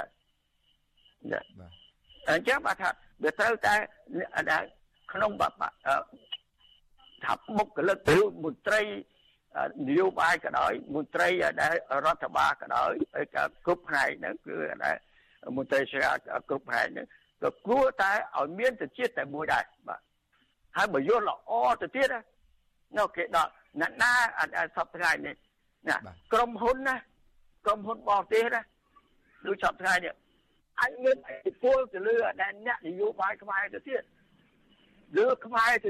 [1.31, 1.71] ចាបាទ
[2.29, 2.89] អញ្ចឹងបាទថា
[3.23, 3.75] វាត្រូវតែ
[5.11, 8.81] ក្នុងថាបុគ្គលិកឬមន្ត្រី
[9.87, 11.27] នយោបាយក៏ដោយមន្ត្រី
[11.61, 12.91] ដែលរដ្ឋបាលក៏ដោយ
[13.65, 14.55] គ្រប់ផ្នែកហ្នឹងគឺ
[14.85, 14.95] ដែល
[15.57, 16.09] មន្ត្រីស្រា
[16.49, 17.07] គ្រប់ផ្នែកហ្នឹង
[17.43, 20.01] ក៏គួរតែឲ្យមានទៅជាតិតែមួយដែរបាទ
[20.77, 21.51] ហើយបើយល់ល្អ
[21.81, 22.07] ទៅទៀត
[22.97, 23.51] នោះគេដល់
[23.81, 25.35] អ្នកណាអត់សពថ្ងៃនេះ
[25.89, 25.97] ណា
[26.33, 26.95] ក្រុមហ៊ុនណា
[27.65, 28.61] ក្រុមហ៊ុនបរទេសណា
[29.47, 30.13] ដូចសពថ្ងៃនេះ
[30.79, 34.01] អាចមានឥទ្ធិពលទៅលើអ្នកនយោបាយខ្មែរទៅទៀត
[35.17, 35.87] លើខ្មែរទៅ